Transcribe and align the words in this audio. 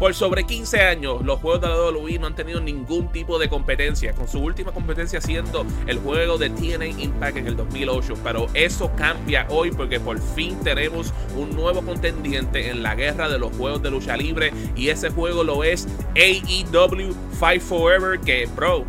Por 0.00 0.14
sobre 0.14 0.44
15 0.44 0.80
años, 0.80 1.22
los 1.22 1.40
juegos 1.40 1.60
de 1.60 1.68
la 1.68 1.76
WWE 1.76 2.18
no 2.18 2.28
han 2.28 2.34
tenido 2.34 2.58
ningún 2.58 3.12
tipo 3.12 3.38
de 3.38 3.50
competencia, 3.50 4.14
con 4.14 4.26
su 4.26 4.38
última 4.38 4.72
competencia 4.72 5.20
siendo 5.20 5.66
el 5.86 5.98
juego 5.98 6.38
de 6.38 6.48
TNA 6.48 6.86
Impact 6.86 7.36
en 7.36 7.46
el 7.46 7.54
2008. 7.54 8.14
Pero 8.24 8.46
eso 8.54 8.90
cambia 8.96 9.46
hoy 9.50 9.70
porque 9.70 10.00
por 10.00 10.18
fin 10.18 10.58
tenemos 10.64 11.12
un 11.36 11.54
nuevo 11.54 11.82
contendiente 11.82 12.70
en 12.70 12.82
la 12.82 12.94
guerra 12.94 13.28
de 13.28 13.38
los 13.38 13.54
juegos 13.54 13.82
de 13.82 13.90
lucha 13.90 14.16
libre 14.16 14.54
y 14.74 14.88
ese 14.88 15.10
juego 15.10 15.44
lo 15.44 15.64
es 15.64 15.86
AEW 16.16 17.14
Fight 17.38 17.60
Forever, 17.60 18.18
que 18.20 18.46
bro, 18.56 18.86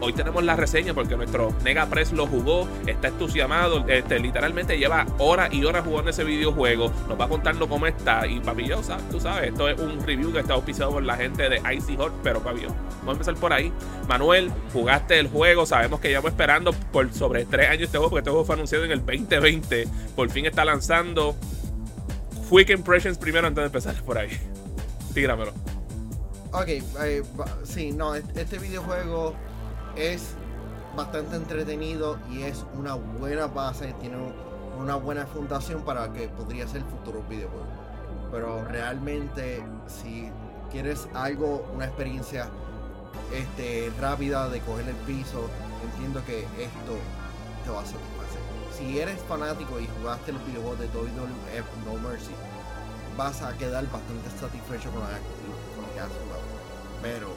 Hoy 0.00 0.12
tenemos 0.12 0.44
la 0.44 0.54
reseña 0.54 0.94
porque 0.94 1.16
nuestro 1.16 1.52
Nega 1.64 1.86
Press 1.86 2.12
lo 2.12 2.28
jugó, 2.28 2.68
está 2.86 3.08
entusiasmado, 3.08 3.84
este, 3.88 4.20
literalmente 4.20 4.78
lleva 4.78 5.04
horas 5.18 5.52
y 5.52 5.64
horas 5.64 5.84
jugando 5.84 6.12
ese 6.12 6.22
videojuego, 6.22 6.92
nos 7.08 7.18
va 7.18 7.24
a 7.24 7.28
contarlo 7.28 7.68
cómo 7.68 7.86
está. 7.88 8.24
Y 8.28 8.38
papi, 8.38 8.68
yo, 8.68 8.80
tú 9.10 9.18
sabes, 9.18 9.50
esto 9.50 9.68
es 9.68 9.78
un 9.80 10.00
review 10.06 10.32
que 10.32 10.38
está 10.38 10.54
auspiciado 10.54 10.92
por 10.92 11.02
la 11.02 11.16
gente 11.16 11.48
de 11.48 11.60
Icy 11.74 11.96
Hot, 11.96 12.12
pero 12.22 12.40
papi, 12.40 12.60
vamos 12.60 13.08
a 13.08 13.10
empezar 13.12 13.34
por 13.34 13.52
ahí. 13.52 13.72
Manuel, 14.06 14.52
jugaste 14.72 15.18
el 15.18 15.26
juego, 15.26 15.66
sabemos 15.66 15.98
que 15.98 16.08
llevamos 16.08 16.30
esperando 16.30 16.72
por 16.72 17.12
sobre 17.12 17.44
tres 17.44 17.68
años 17.68 17.82
este 17.82 17.98
juego, 17.98 18.10
porque 18.10 18.20
este 18.20 18.30
juego 18.30 18.44
fue 18.44 18.54
anunciado 18.54 18.84
en 18.84 18.92
el 18.92 19.04
2020, 19.04 19.88
por 20.14 20.30
fin 20.30 20.46
está 20.46 20.64
lanzando. 20.64 21.34
Quick 22.48 22.70
Impressions 22.70 23.18
primero 23.18 23.48
antes 23.48 23.62
de 23.62 23.66
empezar 23.66 24.00
por 24.04 24.16
ahí. 24.16 24.30
Tíramelo. 25.12 25.52
Ok, 26.52 26.68
eh, 26.68 27.22
sí, 27.64 27.92
no, 27.92 28.14
este 28.14 28.58
videojuego 28.58 29.34
es 29.98 30.34
bastante 30.96 31.36
entretenido 31.36 32.18
y 32.30 32.42
es 32.42 32.64
una 32.74 32.94
buena 32.94 33.46
base, 33.46 33.92
tiene 34.00 34.16
una 34.78 34.94
buena 34.94 35.26
fundación 35.26 35.82
para 35.82 36.12
que 36.12 36.28
podría 36.28 36.66
ser 36.68 36.82
futuro 36.82 37.22
videojuego. 37.28 37.66
Pero 38.30 38.64
realmente 38.64 39.62
si 39.88 40.30
quieres 40.70 41.08
algo, 41.14 41.68
una 41.74 41.86
experiencia 41.86 42.48
este, 43.34 43.92
rápida 44.00 44.48
de 44.48 44.60
coger 44.60 44.88
el 44.88 44.96
piso, 44.96 45.48
entiendo 45.82 46.24
que 46.24 46.40
esto 46.40 46.96
te 47.64 47.70
va 47.70 47.80
a 47.80 47.84
satisfacer. 47.84 48.40
Si 48.76 49.00
eres 49.00 49.20
fanático 49.22 49.80
y 49.80 49.88
jugaste 49.98 50.32
los 50.32 50.46
videojuegos 50.46 50.78
de 50.78 50.86
WWF 50.86 51.84
No 51.84 52.08
Mercy, 52.08 52.32
vas 53.16 53.42
a 53.42 53.52
quedar 53.58 53.84
bastante 53.90 54.30
satisfecho 54.38 54.90
con, 54.90 55.00
con 55.00 55.82
lo 55.82 55.92
que 55.92 56.00
has 56.00 56.08
jugado. 56.08 56.47
Pero 57.02 57.28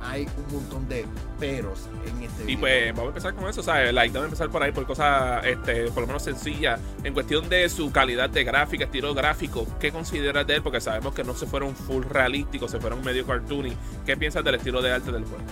hay, 0.00 0.26
un 0.36 0.54
montón 0.54 0.88
de 0.88 1.06
peros 1.40 1.88
en 2.06 2.22
este 2.22 2.50
Y 2.50 2.56
pues 2.56 2.90
vamos 2.90 3.06
a 3.06 3.08
empezar 3.08 3.34
con 3.34 3.48
eso, 3.48 3.62
¿sabes? 3.62 3.92
Like, 3.92 4.12
vamos 4.12 4.24
a 4.24 4.26
empezar 4.26 4.50
por 4.50 4.62
ahí 4.62 4.72
por 4.72 4.86
cosas, 4.86 5.44
este, 5.44 5.90
por 5.90 6.02
lo 6.02 6.06
menos 6.06 6.22
sencillas. 6.22 6.80
En 7.02 7.14
cuestión 7.14 7.48
de 7.48 7.68
su 7.68 7.90
calidad 7.90 8.30
de 8.30 8.44
gráfica, 8.44 8.84
estilo 8.84 9.14
gráfico, 9.14 9.66
¿qué 9.80 9.90
consideras 9.90 10.46
de 10.46 10.56
él? 10.56 10.62
Porque 10.62 10.80
sabemos 10.80 11.14
que 11.14 11.24
no 11.24 11.34
se 11.34 11.46
fueron 11.46 11.74
full 11.74 12.04
realísticos, 12.04 12.70
se 12.70 12.80
fueron 12.80 13.02
medio 13.02 13.26
cartoony. 13.26 13.76
¿Qué 14.06 14.16
piensas 14.16 14.44
del 14.44 14.56
estilo 14.56 14.82
de 14.82 14.92
arte 14.92 15.10
del 15.10 15.24
juego? 15.24 15.44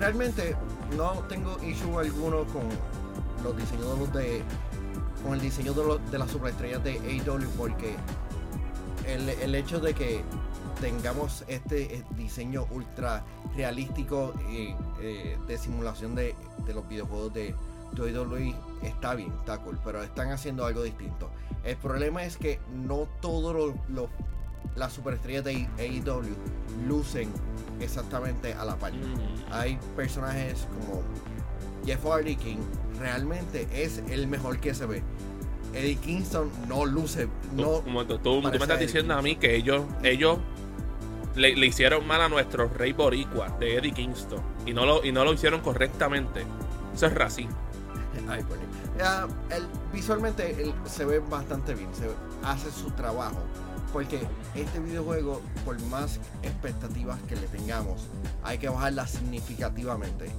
realmente 0.00 0.56
no 0.96 1.12
tengo 1.28 1.56
issue 1.62 1.98
alguno 1.98 2.44
con 2.46 2.62
los 3.44 3.56
diseños 3.56 4.12
de 4.12 4.42
con 5.22 5.34
el 5.34 5.40
diseño 5.40 5.72
de, 5.74 5.84
los, 5.84 6.10
de 6.10 6.18
las 6.18 6.30
superestrellas 6.30 6.82
de 6.82 7.22
AW 7.26 7.48
porque 7.56 7.94
el, 9.06 9.28
el 9.28 9.54
hecho 9.54 9.78
de 9.78 9.94
que 9.94 10.24
tengamos 10.80 11.44
este 11.48 11.94
eh, 11.96 12.04
diseño 12.16 12.66
ultra 12.70 13.24
realístico 13.56 14.34
eh, 14.50 15.36
de 15.46 15.58
simulación 15.58 16.14
de, 16.14 16.34
los 16.66 16.88
videojuegos 16.88 17.32
de 17.34 17.54
WWE 17.96 18.54
está 18.82 19.14
bien, 19.14 19.32
está 19.40 19.58
cool, 19.58 19.78
pero 19.84 20.02
están 20.02 20.30
haciendo 20.30 20.66
algo 20.66 20.82
distinto. 20.82 21.30
El 21.64 21.76
problema 21.76 22.24
es 22.24 22.36
que 22.36 22.60
no 22.72 23.08
todos 23.20 23.74
los, 23.88 24.08
las 24.76 24.92
superestrellas 24.92 25.44
de 25.44 25.68
AEW 25.78 26.36
lucen 26.86 27.30
exactamente 27.80 28.52
a 28.52 28.64
la 28.64 28.76
par. 28.76 28.92
Mm. 28.92 29.52
Hay 29.52 29.78
personajes 29.96 30.66
como 30.78 31.02
Jeff 31.86 32.04
Hardy, 32.04 32.36
que 32.36 32.56
realmente 32.98 33.66
es 33.72 34.02
el 34.10 34.26
mejor 34.26 34.60
que 34.60 34.74
se 34.74 34.86
ve. 34.86 35.02
Eddie 35.74 35.96
Kingston 35.96 36.50
no 36.68 36.84
luce. 36.86 37.28
No 37.54 37.80
tú, 38.04 38.18
tú 38.18 38.42
me 38.42 38.56
estás 38.56 38.80
diciendo 38.80 39.14
a 39.14 39.22
mí 39.22 39.36
que 39.36 39.56
ellos, 39.56 39.84
ellos 40.02 40.38
le, 41.38 41.66
hicieron 41.66 42.06
mal 42.06 42.20
a 42.20 42.28
nuestro 42.28 42.68
rey 42.68 42.92
boricua 42.92 43.48
de 43.58 43.76
Eddie 43.76 43.92
Kingston 43.92 44.42
y 44.66 44.72
no 44.72 44.84
lo, 44.84 45.04
y 45.04 45.12
no 45.12 45.24
lo 45.24 45.32
hicieron 45.32 45.60
correctamente. 45.60 46.44
Eso 46.94 47.06
es 47.06 47.14
racismo. 47.14 47.56
visualmente 49.92 50.72
se 50.86 51.04
ve 51.04 51.20
bastante 51.20 51.74
bien, 51.74 51.94
se 51.94 52.08
hace 52.44 52.70
su 52.70 52.90
trabajo. 52.90 53.38
Porque 53.92 54.20
este 54.54 54.80
videojuego, 54.80 55.40
por 55.64 55.80
más 55.84 56.20
expectativas 56.42 57.18
que 57.22 57.36
le 57.36 57.46
tengamos, 57.46 58.02
hay 58.42 58.58
que 58.58 58.68
bajarla 58.68 59.06
significativamente. 59.06 60.30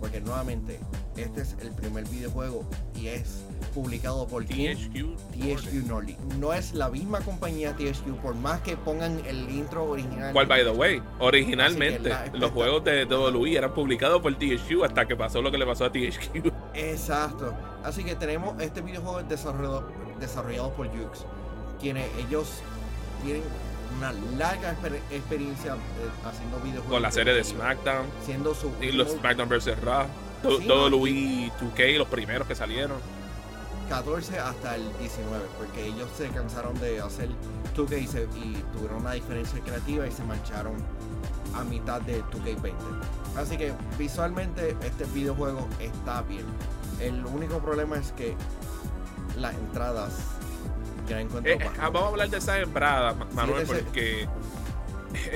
Porque 0.00 0.20
nuevamente, 0.20 0.78
este 1.16 1.42
es 1.42 1.56
el 1.60 1.72
primer 1.72 2.04
videojuego 2.08 2.64
y 2.94 3.08
es 3.08 3.44
publicado 3.74 4.26
por 4.26 4.44
THQ. 4.44 5.16
THQ 5.32 5.86
Nordic. 5.86 6.18
No 6.38 6.52
es 6.52 6.72
la 6.72 6.88
misma 6.88 7.20
compañía 7.20 7.74
THQ, 7.74 8.20
por 8.22 8.34
más 8.34 8.60
que 8.60 8.76
pongan 8.76 9.20
el 9.26 9.50
intro 9.50 9.84
original. 9.84 10.32
¿Cuál, 10.32 10.46
by 10.46 10.62
the 10.62 10.70
way? 10.70 11.02
Originalmente, 11.18 12.10
los 12.32 12.50
juegos 12.52 12.84
de 12.84 13.04
WWE 13.04 13.56
eran 13.56 13.74
publicados 13.74 14.22
por 14.22 14.34
THQ 14.34 14.84
hasta 14.84 15.06
que 15.06 15.16
pasó 15.16 15.42
lo 15.42 15.50
que 15.50 15.58
le 15.58 15.66
pasó 15.66 15.86
a 15.86 15.92
THQ. 15.92 16.52
Exacto. 16.74 17.54
Así 17.82 18.04
que 18.04 18.14
tenemos 18.14 18.60
este 18.60 18.80
videojuego 18.80 19.22
desarrollado, 19.22 19.88
desarrollado 20.20 20.72
por 20.72 20.88
Jux, 20.88 21.24
quienes 21.80 22.06
ellos 22.18 22.60
tienen 23.22 23.42
una 23.96 24.12
larga 24.36 24.76
experiencia 25.10 25.74
eh, 25.74 25.76
haciendo 26.24 26.58
videojuegos. 26.58 26.92
Con 26.92 27.02
la 27.02 27.10
serie 27.10 27.34
de 27.34 27.44
SmackDown. 27.44 28.06
Siendo 28.24 28.54
su. 28.54 28.72
Y 28.80 28.92
los 28.92 29.12
SmackDown 29.12 29.48
vs. 29.48 29.80
Raw. 29.82 30.06
Todo, 30.42 30.88
Luis 30.88 31.50
2K, 31.60 31.98
los 31.98 32.08
primeros 32.08 32.46
que 32.46 32.54
salieron. 32.54 32.98
14 33.88 34.38
hasta 34.38 34.76
el 34.76 34.82
19, 34.98 35.44
porque 35.56 35.86
ellos 35.86 36.08
se 36.16 36.28
cansaron 36.28 36.78
de 36.78 37.00
hacer 37.00 37.30
2K 37.74 38.28
y, 38.36 38.62
tuvieron 38.72 39.00
una 39.00 39.12
diferencia 39.12 39.58
creativa 39.60 40.06
y 40.06 40.12
se 40.12 40.22
marcharon 40.24 40.74
a 41.54 41.64
mitad 41.64 42.00
de 42.02 42.22
2K20. 42.24 42.74
Así 43.36 43.56
que 43.56 43.72
visualmente 43.98 44.76
este 44.84 45.04
videojuego 45.06 45.66
está 45.80 46.22
bien. 46.22 46.44
El 47.00 47.24
único 47.26 47.58
problema 47.60 47.96
es 47.96 48.12
que 48.12 48.36
las 49.36 49.54
entradas 49.54 50.37
ya 51.08 51.20
encuentro 51.20 51.52
eh, 51.52 51.58
Vamos 51.78 52.02
a 52.02 52.06
hablar 52.08 52.28
de 52.28 52.38
esas 52.38 52.62
entradas, 52.62 53.16
Manuel, 53.34 53.66
porque 53.66 54.28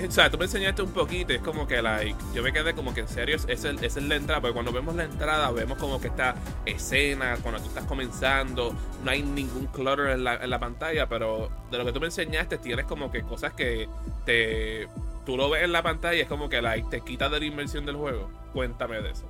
o 0.07 0.11
sea, 0.11 0.31
tú 0.31 0.37
me 0.37 0.45
enseñaste 0.45 0.83
un 0.83 0.93
poquito, 0.93 1.33
es 1.33 1.41
como 1.41 1.67
que, 1.67 1.81
like, 1.81 2.17
yo 2.35 2.43
me 2.43 2.53
quedé 2.53 2.75
como 2.75 2.93
que 2.93 3.01
en 3.01 3.09
serio, 3.09 3.37
es, 3.37 3.65
el, 3.65 3.83
es 3.83 3.97
la 3.97 4.17
entrada, 4.17 4.41
porque 4.41 4.53
cuando 4.53 4.73
vemos 4.73 4.95
la 4.95 5.05
entrada, 5.05 5.51
vemos 5.51 5.79
como 5.79 6.01
que 6.01 6.09
esta 6.09 6.35
escena, 6.67 7.37
cuando 7.43 7.61
tú 7.61 7.69
estás 7.69 7.85
comenzando, 7.85 8.75
no 9.03 9.11
hay 9.11 9.23
ningún 9.23 9.67
clutter 9.67 10.09
en 10.09 10.25
la, 10.25 10.37
en 10.37 10.51
la 10.51 10.59
pantalla, 10.59 11.09
pero 11.09 11.51
de 11.71 11.79
lo 11.79 11.85
que 11.85 11.93
tú 11.93 12.01
me 12.01 12.07
enseñaste, 12.07 12.59
tienes 12.59 12.85
como 12.85 13.11
que 13.11 13.23
cosas 13.23 13.55
que 13.55 13.89
te. 14.27 14.89
Tú 15.25 15.37
lo 15.37 15.49
ves 15.49 15.63
en 15.63 15.73
la 15.73 15.83
pantalla 15.83 16.17
y 16.17 16.21
es 16.21 16.29
como 16.29 16.49
que, 16.49 16.61
like, 16.61 16.89
te 16.91 17.01
quita 17.01 17.29
de 17.29 17.41
la 17.41 17.47
inversión 17.47 17.87
del 17.87 17.97
juego. 17.97 18.29
Cuéntame 18.53 19.01
de 19.01 19.11
eso. 19.11 19.25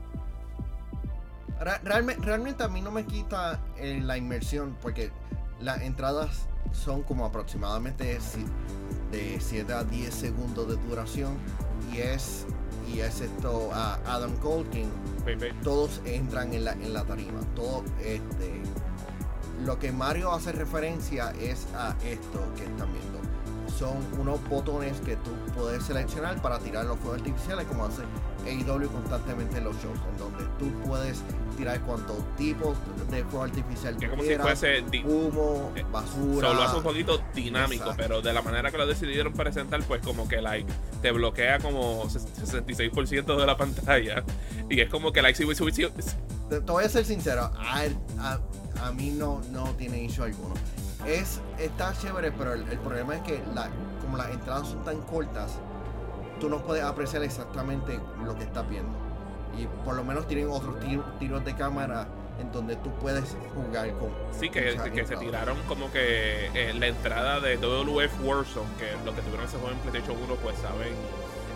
Realmente, 1.84 2.24
realmente 2.24 2.64
a 2.64 2.68
mí 2.68 2.80
no 2.80 2.90
me 2.90 3.04
quita 3.04 3.60
eh, 3.76 4.00
la 4.02 4.16
inmersión, 4.16 4.76
porque 4.82 5.12
las 5.62 5.82
entradas 5.82 6.46
son 6.72 7.02
como 7.02 7.24
aproximadamente 7.24 8.18
de 9.10 9.40
7 9.40 9.72
a 9.72 9.84
10 9.84 10.14
segundos 10.14 10.68
de 10.68 10.76
duración. 10.88 11.36
Y 11.92 11.98
es 11.98 12.46
y 12.92 13.00
es 13.00 13.20
esto 13.20 13.70
a 13.72 13.94
Adam 14.06 14.34
Cole 14.36 14.66
todos 15.62 16.00
entran 16.04 16.52
en 16.52 16.64
la, 16.64 16.72
en 16.72 16.92
la 16.92 17.04
tarima. 17.04 17.40
Todo 17.54 17.84
este 18.02 18.60
lo 19.64 19.78
que 19.78 19.92
Mario 19.92 20.32
hace 20.32 20.50
referencia 20.50 21.32
es 21.40 21.66
a 21.76 21.94
esto 22.04 22.40
que 22.56 22.64
están 22.64 22.92
viendo. 22.92 23.20
Son 23.78 23.96
unos 24.20 24.42
botones 24.48 25.00
que 25.00 25.16
tú 25.16 25.30
puedes 25.54 25.84
seleccionar 25.84 26.40
para 26.42 26.58
tirar 26.58 26.84
los 26.86 26.98
fuegos 26.98 27.20
artificiales 27.20 27.66
como 27.66 27.84
hace 27.84 28.02
AEW 28.46 28.88
constantemente 28.90 29.58
en 29.58 29.64
los 29.64 29.76
shows 29.76 29.98
en 30.10 30.18
donde 30.18 30.44
tú 30.58 30.70
puedes 30.86 31.22
tirar 31.56 31.80
cuantos 31.82 32.16
tipos 32.36 32.76
de 33.10 33.22
fuego 33.24 33.44
artificial 33.44 33.96
que 33.96 34.08
como 34.08 34.22
si 34.22 34.34
fuese 34.36 34.84
humo, 35.04 35.72
eh, 35.76 35.84
basura. 35.90 36.48
Solo 36.48 36.62
hace 36.62 36.76
un 36.76 36.82
poquito 36.82 37.22
dinámico, 37.34 37.92
pero 37.96 38.22
de 38.22 38.32
la 38.32 38.42
manera 38.42 38.70
que 38.70 38.78
lo 38.78 38.86
decidieron 38.86 39.32
presentar, 39.32 39.82
pues 39.84 40.02
como 40.02 40.28
que 40.28 40.40
like 40.40 40.70
te 41.00 41.12
bloquea 41.12 41.58
como 41.58 42.04
66% 42.04 43.36
de 43.36 43.46
la 43.46 43.56
pantalla. 43.56 44.24
Y 44.68 44.80
es 44.80 44.88
como 44.88 45.12
que 45.12 45.22
like 45.22 45.36
si, 45.36 45.46
si, 45.54 45.70
si, 45.72 45.86
te, 46.48 46.58
voy 46.60 46.84
a 46.84 46.88
ser 46.88 47.04
sincero, 47.04 47.50
a, 47.56 48.38
a, 48.82 48.92
mí 48.92 49.10
no, 49.10 49.40
no 49.50 49.64
tiene 49.76 50.04
issue 50.04 50.24
alguno. 50.24 50.54
Es, 51.06 51.40
está 51.58 51.92
chévere, 52.00 52.30
pero 52.32 52.54
el, 52.54 52.64
problema 52.78 53.16
es 53.16 53.22
que 53.22 53.42
la, 53.54 53.68
como 54.00 54.16
las 54.16 54.30
entradas 54.30 54.68
son 54.68 54.84
tan 54.84 55.00
cortas, 55.02 55.58
tú 56.42 56.48
no 56.48 56.58
puedes 56.58 56.82
apreciar 56.82 57.22
exactamente 57.22 58.00
lo 58.24 58.34
que 58.34 58.42
estás 58.42 58.68
viendo 58.68 58.90
y 59.56 59.66
por 59.84 59.94
lo 59.94 60.02
menos 60.02 60.26
tienen 60.26 60.48
otros 60.50 60.74
tiros 61.20 61.44
de 61.44 61.54
cámara 61.54 62.08
en 62.40 62.50
donde 62.50 62.74
tú 62.74 62.90
puedes 62.96 63.36
jugar 63.54 63.92
con. 63.92 64.10
Sí, 64.32 64.50
que, 64.50 64.76
que 64.92 65.06
se 65.06 65.16
tiraron 65.18 65.56
como 65.68 65.92
que 65.92 66.46
eh, 66.52 66.74
la 66.74 66.88
entrada 66.88 67.38
de 67.38 67.58
WF 67.58 68.24
Warzone, 68.24 68.66
que 68.76 68.90
los 69.04 69.14
que 69.14 69.22
tuvieron 69.22 69.46
ese 69.46 69.56
juego 69.56 69.70
en 69.70 69.78
PlayStation 69.78 70.16
1, 70.20 70.34
pues 70.36 70.58
saben 70.58 70.94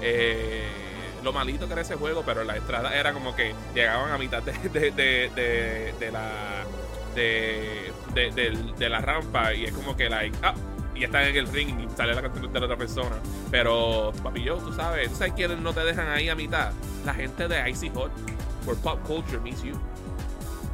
eh, 0.02 0.68
lo 1.24 1.32
malito 1.32 1.66
que 1.66 1.72
era 1.72 1.82
ese 1.82 1.96
juego, 1.96 2.22
pero 2.24 2.44
la 2.44 2.56
entrada 2.56 2.94
era 2.94 3.12
como 3.12 3.34
que 3.34 3.54
llegaban 3.74 4.12
a 4.12 4.18
mitad 4.18 4.40
de, 4.44 4.52
de, 4.52 5.30
de, 5.34 5.94
de 5.98 6.12
la. 6.12 6.30
De, 7.16 7.92
de, 8.14 8.88
la 8.90 9.00
rampa 9.00 9.54
y 9.54 9.64
es 9.64 9.72
como 9.72 9.96
que 9.96 10.10
like 10.10 10.36
ah, 10.42 10.54
y 10.96 11.04
están 11.04 11.24
en 11.24 11.36
el 11.36 11.46
ring 11.48 11.78
y 11.80 11.96
sale 11.96 12.14
la 12.14 12.22
canción 12.22 12.52
de 12.52 12.60
la 12.60 12.66
otra 12.66 12.76
persona. 12.76 13.16
Pero, 13.50 14.12
papi, 14.22 14.42
yo, 14.42 14.56
tú 14.56 14.72
sabes, 14.72 15.10
¿tú 15.10 15.16
sabes 15.16 15.34
quiénes 15.34 15.58
no 15.58 15.72
te 15.72 15.80
dejan 15.80 16.08
ahí 16.08 16.28
a 16.28 16.34
mitad? 16.34 16.72
La 17.04 17.14
gente 17.14 17.48
de 17.48 17.70
Icy 17.70 17.90
Hot, 17.90 18.10
where 18.66 18.80
pop 18.80 18.98
culture 19.06 19.40
meets 19.40 19.62
you. 19.62 19.78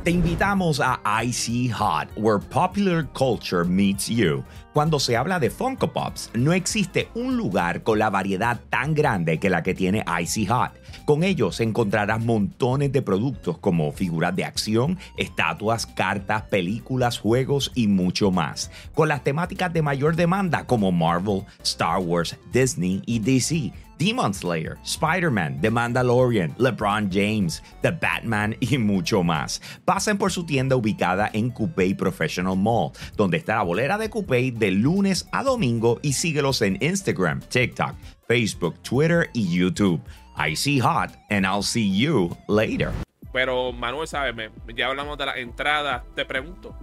Te 0.04 0.10
invitamos 0.10 0.80
a 0.80 1.00
Icy 1.22 1.68
Hot, 1.68 2.08
where 2.16 2.40
popular 2.40 3.06
culture 3.12 3.64
meets 3.64 4.08
you. 4.08 4.44
Cuando 4.72 4.98
se 4.98 5.16
habla 5.16 5.38
de 5.38 5.48
Funko 5.48 5.92
Pops, 5.92 6.30
no 6.34 6.52
existe 6.52 7.08
un 7.14 7.36
lugar 7.36 7.84
con 7.84 8.00
la 8.00 8.10
variedad 8.10 8.58
tan 8.68 8.94
grande 8.94 9.38
que 9.38 9.48
la 9.48 9.62
que 9.62 9.74
tiene 9.74 10.04
Icy 10.20 10.46
Hot. 10.46 10.72
Con 11.04 11.24
ellos 11.24 11.60
encontrarás 11.60 12.24
montones 12.24 12.92
de 12.92 13.02
productos 13.02 13.58
como 13.58 13.92
figuras 13.92 14.34
de 14.36 14.44
acción, 14.44 14.98
estatuas, 15.16 15.86
cartas, 15.86 16.42
películas, 16.42 17.18
juegos 17.18 17.72
y 17.74 17.88
mucho 17.88 18.30
más. 18.30 18.70
Con 18.94 19.08
las 19.08 19.24
temáticas 19.24 19.72
de 19.72 19.82
mayor 19.82 20.16
demanda 20.16 20.66
como 20.66 20.92
Marvel, 20.92 21.44
Star 21.62 21.98
Wars, 21.98 22.36
Disney 22.52 23.02
y 23.06 23.18
DC 23.18 23.72
Demon 24.02 24.34
Slayer, 24.34 24.78
Spider-Man, 24.82 25.60
The 25.60 25.70
Mandalorian, 25.70 26.56
LeBron 26.58 27.08
James, 27.12 27.62
The 27.82 27.92
Batman 27.92 28.56
y 28.58 28.76
mucho 28.76 29.22
más. 29.22 29.62
Pasen 29.84 30.18
por 30.18 30.32
su 30.32 30.44
tienda 30.44 30.74
ubicada 30.74 31.30
en 31.32 31.50
Coupé 31.50 31.94
Professional 31.94 32.56
Mall, 32.56 32.90
donde 33.16 33.36
está 33.36 33.54
la 33.56 33.62
bolera 33.62 33.98
de 33.98 34.10
Coupé 34.10 34.50
de 34.50 34.72
lunes 34.72 35.28
a 35.30 35.44
domingo 35.44 36.00
y 36.02 36.14
síguelos 36.14 36.62
en 36.62 36.78
Instagram, 36.82 37.42
TikTok, 37.42 37.94
Facebook, 38.26 38.74
Twitter 38.82 39.30
y 39.34 39.48
YouTube. 39.48 40.00
I 40.36 40.54
see 40.54 40.78
hot 40.78 41.10
and 41.30 41.46
I'll 41.46 41.62
see 41.62 41.88
you 41.88 42.36
later. 42.48 42.92
Pero 43.32 43.72
Manuel, 43.72 44.06
¿sabes? 44.06 44.50
Ya 44.74 44.88
hablamos 44.88 45.16
de 45.18 45.26
la 45.26 45.38
entrada. 45.38 46.04
Te 46.14 46.24
pregunto, 46.24 46.76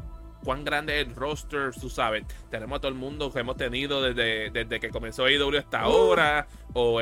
cuán 0.44 0.64
grande 0.64 1.00
es 1.00 1.08
el 1.08 1.16
roster, 1.16 1.72
tú 1.80 1.90
sabes. 1.90 2.26
Tenemos 2.50 2.78
a 2.78 2.80
todo 2.82 2.90
el 2.90 2.98
mundo 2.98 3.32
que 3.32 3.40
hemos 3.40 3.58
tenido 3.58 4.02
desde, 4.02 4.50
desde 4.50 4.80
que 4.80 4.90
comenzó 4.90 5.26
AEW 5.26 5.60
hasta 5.60 5.82
ahora. 5.82 6.48
O, 6.74 7.02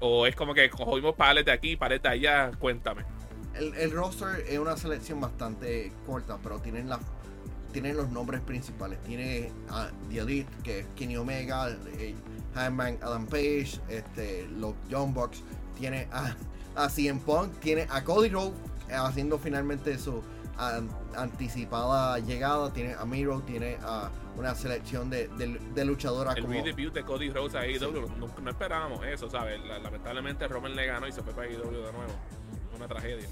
o, 0.00 0.26
es 0.26 0.36
como 0.36 0.54
que 0.54 0.70
cogimos 0.70 1.14
paleta 1.14 1.52
de 1.52 1.56
aquí, 1.56 1.76
paleta 1.76 2.10
de 2.10 2.14
allá. 2.14 2.50
Cuéntame. 2.58 3.04
El, 3.54 3.92
roster 3.92 4.44
es 4.48 4.58
una 4.58 4.76
selección 4.76 5.20
bastante 5.20 5.92
corta, 6.06 6.38
pero 6.42 6.58
tienen 6.58 6.88
la, 6.88 6.98
tienen 7.72 7.96
los 7.96 8.08
nombres 8.10 8.40
principales. 8.40 9.00
Tiene 9.02 9.52
a 9.70 9.90
The 10.10 10.18
Elite, 10.18 10.50
que 10.64 10.78
es 10.80 10.86
Kenny 10.96 11.16
Omega, 11.16 11.70
eh, 11.98 12.14
Hanman 12.56 12.98
Adam 13.02 13.26
Page, 13.26 13.78
este, 13.88 14.48
los 14.58 14.74
Young 14.88 15.14
Bucks. 15.14 15.42
Tiene 15.74 16.08
a, 16.12 16.34
a 16.76 16.88
CM 16.88 17.20
Punk, 17.20 17.58
tiene 17.60 17.86
a 17.90 18.02
Cody 18.04 18.28
Rhodes 18.28 18.54
haciendo 18.90 19.38
finalmente 19.38 19.98
su 19.98 20.22
anticipada 21.16 22.18
llegada. 22.18 22.72
Tiene 22.72 22.94
a 22.94 23.04
Miro, 23.04 23.40
tiene 23.42 23.78
a 23.82 24.10
una 24.36 24.54
selección 24.54 25.10
de, 25.10 25.28
de, 25.28 25.84
luchadoras. 25.84 26.36
El 26.36 26.44
como... 26.44 26.62
debut 26.62 26.92
de 26.92 27.04
Cody 27.04 27.30
Rhodes 27.30 27.54
a 27.54 27.60
AEW, 27.60 28.08
no, 28.18 28.50
esperábamos 28.50 29.04
eso, 29.06 29.30
¿sabes? 29.30 29.60
lamentablemente 29.64 30.48
Roman 30.48 30.74
le 30.74 30.86
ganó 30.86 31.06
y 31.06 31.12
se 31.12 31.22
fue 31.22 31.32
para 31.32 31.48
AEW 31.48 31.70
de 31.70 31.92
nuevo. 31.92 32.12
Una 32.76 32.88
tragedia. 32.88 33.28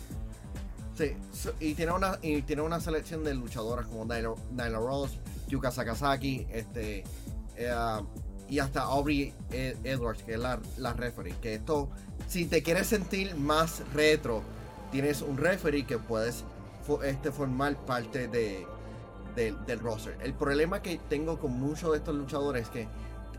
Sí, 0.95 1.17
y 1.59 1.75
tiene 1.75 1.93
una 1.93 2.19
y 2.21 2.43
tiene 2.43 2.63
una 2.63 2.79
selección 2.79 3.25
de 3.25 3.35
luchadoras 3.35 3.87
como 3.87 4.05
Nyla, 4.05 4.79
Rose, 4.79 5.19
Yuka 5.49 5.71
Sakazaki, 5.71 6.47
este 6.51 7.03
eh, 7.57 7.75
y 8.49 8.59
hasta 8.59 8.83
Aubrey 8.83 9.33
e-, 9.51 9.77
Edwards, 9.85 10.23
que 10.23 10.35
es 10.35 10.39
la, 10.39 10.61
la 10.77 10.93
referee. 10.93 11.35
Que 11.41 11.55
esto, 11.55 11.89
si 12.29 12.47
te 12.47 12.63
quieres 12.63 12.87
sentir 12.87 13.35
más 13.37 13.83
retro, 13.95 14.43
tienes 14.91 15.23
un 15.23 15.37
referee 15.37 15.85
que 15.85 15.99
puedes 15.99 16.45
este, 17.05 17.33
formar 17.33 17.77
parte 17.77 18.29
de, 18.29 18.67
del 19.35 19.81
roster. 19.81 20.17
El 20.23 20.35
problema 20.35 20.83
que 20.83 21.01
tengo 21.09 21.39
con 21.39 21.53
muchos 21.53 21.93
de 21.93 21.99
estos 21.99 22.15
luchadores 22.15 22.65
es 22.65 22.69
que, 22.69 22.89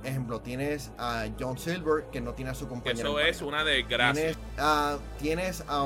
ejemplo, 0.03 0.41
tienes 0.41 0.91
a 0.97 1.27
John 1.39 1.57
Silver 1.57 2.05
que 2.11 2.21
no 2.21 2.33
tiene 2.33 2.51
a 2.51 2.55
su 2.55 2.67
compañero. 2.67 3.19
Eso 3.19 3.29
es 3.29 3.41
una 3.41 3.63
desgracia. 3.63 4.35
Tienes, 5.19 5.63
a, 5.67 5.83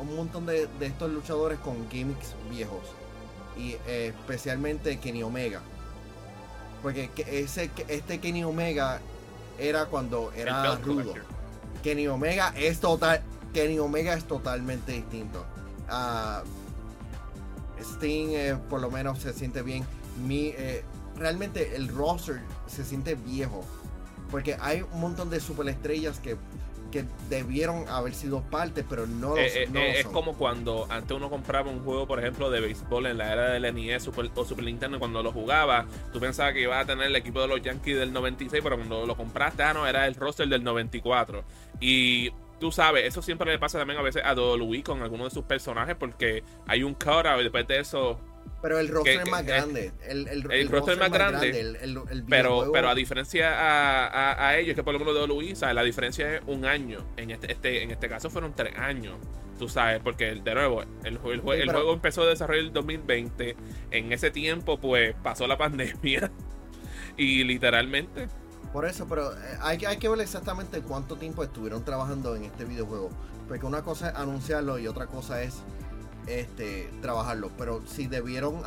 un 0.00 0.16
montón 0.16 0.46
de, 0.46 0.68
estos 0.80 1.10
luchadores 1.10 1.58
con 1.60 1.88
gimmicks 1.90 2.34
viejos. 2.50 2.84
Y 3.56 3.76
eh, 3.86 4.14
especialmente 4.18 4.98
Kenny 4.98 5.22
Omega. 5.22 5.60
Porque 6.82 7.10
ese, 7.28 7.70
este 7.88 8.18
Kenny 8.18 8.44
Omega 8.44 9.00
era 9.58 9.86
cuando 9.86 10.32
era 10.34 10.74
rudo. 10.76 11.14
Kenny 11.82 12.06
Omega 12.08 12.52
es 12.56 12.80
total. 12.80 13.22
Omega 13.80 14.14
es 14.14 14.24
totalmente 14.24 14.92
distinto. 14.92 15.44
Uh, 15.90 16.42
Sting 17.82 18.30
eh, 18.30 18.56
por 18.70 18.80
lo 18.80 18.90
menos 18.90 19.18
se 19.18 19.32
siente 19.32 19.62
bien. 19.62 19.84
Mi, 20.26 20.48
eh, 20.56 20.84
realmente 21.16 21.76
el 21.76 21.88
roster 21.88 22.40
se 22.66 22.84
siente 22.84 23.14
viejo. 23.14 23.64
Porque 24.30 24.56
hay 24.60 24.82
un 24.82 25.00
montón 25.00 25.28
de 25.28 25.40
superestrellas 25.40 26.18
que, 26.18 26.36
que 26.92 27.04
debieron 27.28 27.88
haber 27.88 28.14
sido 28.14 28.42
parte, 28.42 28.84
pero 28.88 29.08
no, 29.08 29.36
eh, 29.36 29.68
Es 29.96 30.06
como 30.06 30.34
cuando 30.34 30.86
antes 30.88 31.16
uno 31.16 31.28
compraba 31.28 31.68
un 31.70 31.82
juego, 31.82 32.06
por 32.06 32.20
ejemplo, 32.20 32.50
de 32.50 32.60
béisbol 32.60 33.06
en 33.06 33.18
la 33.18 33.32
era 33.32 33.50
del 33.50 33.74
NES 33.74 34.04
Super, 34.04 34.30
o 34.34 34.44
Super 34.44 34.64
Nintendo, 34.64 35.00
cuando 35.00 35.22
lo 35.22 35.32
jugaba, 35.32 35.86
tú 36.12 36.20
pensabas 36.20 36.52
que 36.52 36.62
iba 36.62 36.78
a 36.78 36.84
tener 36.84 37.06
el 37.06 37.16
equipo 37.16 37.40
de 37.40 37.48
los 37.48 37.60
Yankees 37.60 37.98
del 37.98 38.12
96, 38.12 38.62
pero 38.62 38.76
cuando 38.76 39.04
lo 39.06 39.16
compraste, 39.16 39.64
ah, 39.64 39.74
no, 39.74 39.86
era 39.86 40.06
el 40.06 40.14
roster 40.14 40.46
del 40.46 40.62
94. 40.62 41.42
Y 41.80 42.30
tú 42.60 42.70
sabes, 42.70 43.04
eso 43.06 43.22
siempre 43.22 43.50
le 43.50 43.58
pasa 43.58 43.78
también 43.78 43.98
a 43.98 44.02
veces 44.02 44.22
a 44.24 44.34
WWE 44.34 44.84
con 44.84 45.02
algunos 45.02 45.30
de 45.32 45.34
sus 45.34 45.44
personajes 45.44 45.96
porque 45.96 46.44
hay 46.68 46.84
un 46.84 46.94
cutout 46.94 47.40
y 47.40 47.42
después 47.42 47.66
de 47.66 47.80
eso 47.80 48.20
pero 48.62 48.78
el 48.78 48.88
roster 48.88 49.20
es 49.20 49.28
más 49.28 49.44
grande. 49.44 49.92
El, 50.06 50.28
el, 50.28 50.68
roster 50.68 50.94
es 50.94 51.00
más 51.00 51.10
grande. 51.10 51.76
pero, 52.28 52.70
pero 52.72 52.88
a 52.88 52.94
diferencia 52.94 53.50
a, 53.52 54.48
a, 54.48 54.56
ellos, 54.56 54.76
que 54.76 54.84
por 54.84 54.94
lo 54.94 55.00
menos 55.00 55.14
de 55.14 55.26
Luisa, 55.26 55.74
la 55.74 55.82
diferencia 55.82 56.36
es 56.36 56.42
un 56.46 56.64
año. 56.64 57.04
En 57.16 57.32
este, 57.32 57.52
este, 57.52 57.82
en 57.82 57.90
este 57.90 58.08
caso 58.08 58.30
fueron 58.30 58.54
tres 58.54 58.78
años. 58.78 59.16
Tú 59.58 59.68
sabes, 59.68 60.00
porque 60.00 60.36
de 60.36 60.54
nuevo, 60.54 60.82
el, 60.82 61.18
el, 61.24 61.40
juego 61.40 61.92
empezó 61.92 62.22
a 62.22 62.26
desarrollar 62.26 62.64
el 62.64 62.72
2020. 62.72 63.56
En 63.90 64.12
ese 64.12 64.30
tiempo, 64.30 64.78
pues 64.78 65.14
pasó 65.22 65.48
la 65.48 65.58
pandemia. 65.58 66.30
y 67.16 67.42
literalmente 67.42 68.28
por 68.72 68.86
eso, 68.86 69.06
pero 69.06 69.34
eh, 69.34 69.58
hay, 69.60 69.84
hay 69.84 69.98
que 69.98 70.08
ver 70.08 70.20
exactamente 70.20 70.80
cuánto 70.80 71.16
tiempo 71.16 71.44
estuvieron 71.44 71.84
trabajando 71.84 72.34
en 72.34 72.44
este 72.44 72.64
videojuego. 72.64 73.10
Porque 73.46 73.66
una 73.66 73.82
cosa 73.82 74.10
es 74.10 74.16
anunciarlo 74.16 74.78
y 74.78 74.86
otra 74.86 75.06
cosa 75.06 75.42
es 75.42 75.62
este 76.26 76.90
trabajarlo. 77.00 77.50
Pero 77.58 77.82
si 77.86 78.06
debieron. 78.06 78.62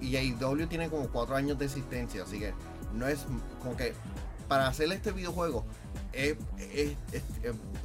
y 0.00 0.16
AEW 0.16 0.66
tiene 0.68 0.88
como 0.88 1.08
cuatro 1.08 1.36
años 1.36 1.58
de 1.58 1.64
existencia, 1.64 2.22
así 2.22 2.38
que 2.38 2.54
no 2.94 3.06
es 3.08 3.26
como 3.60 3.76
que 3.76 3.94
para 4.48 4.66
hacer 4.66 4.90
este 4.92 5.12
videojuego 5.12 5.64
es, 6.12 6.36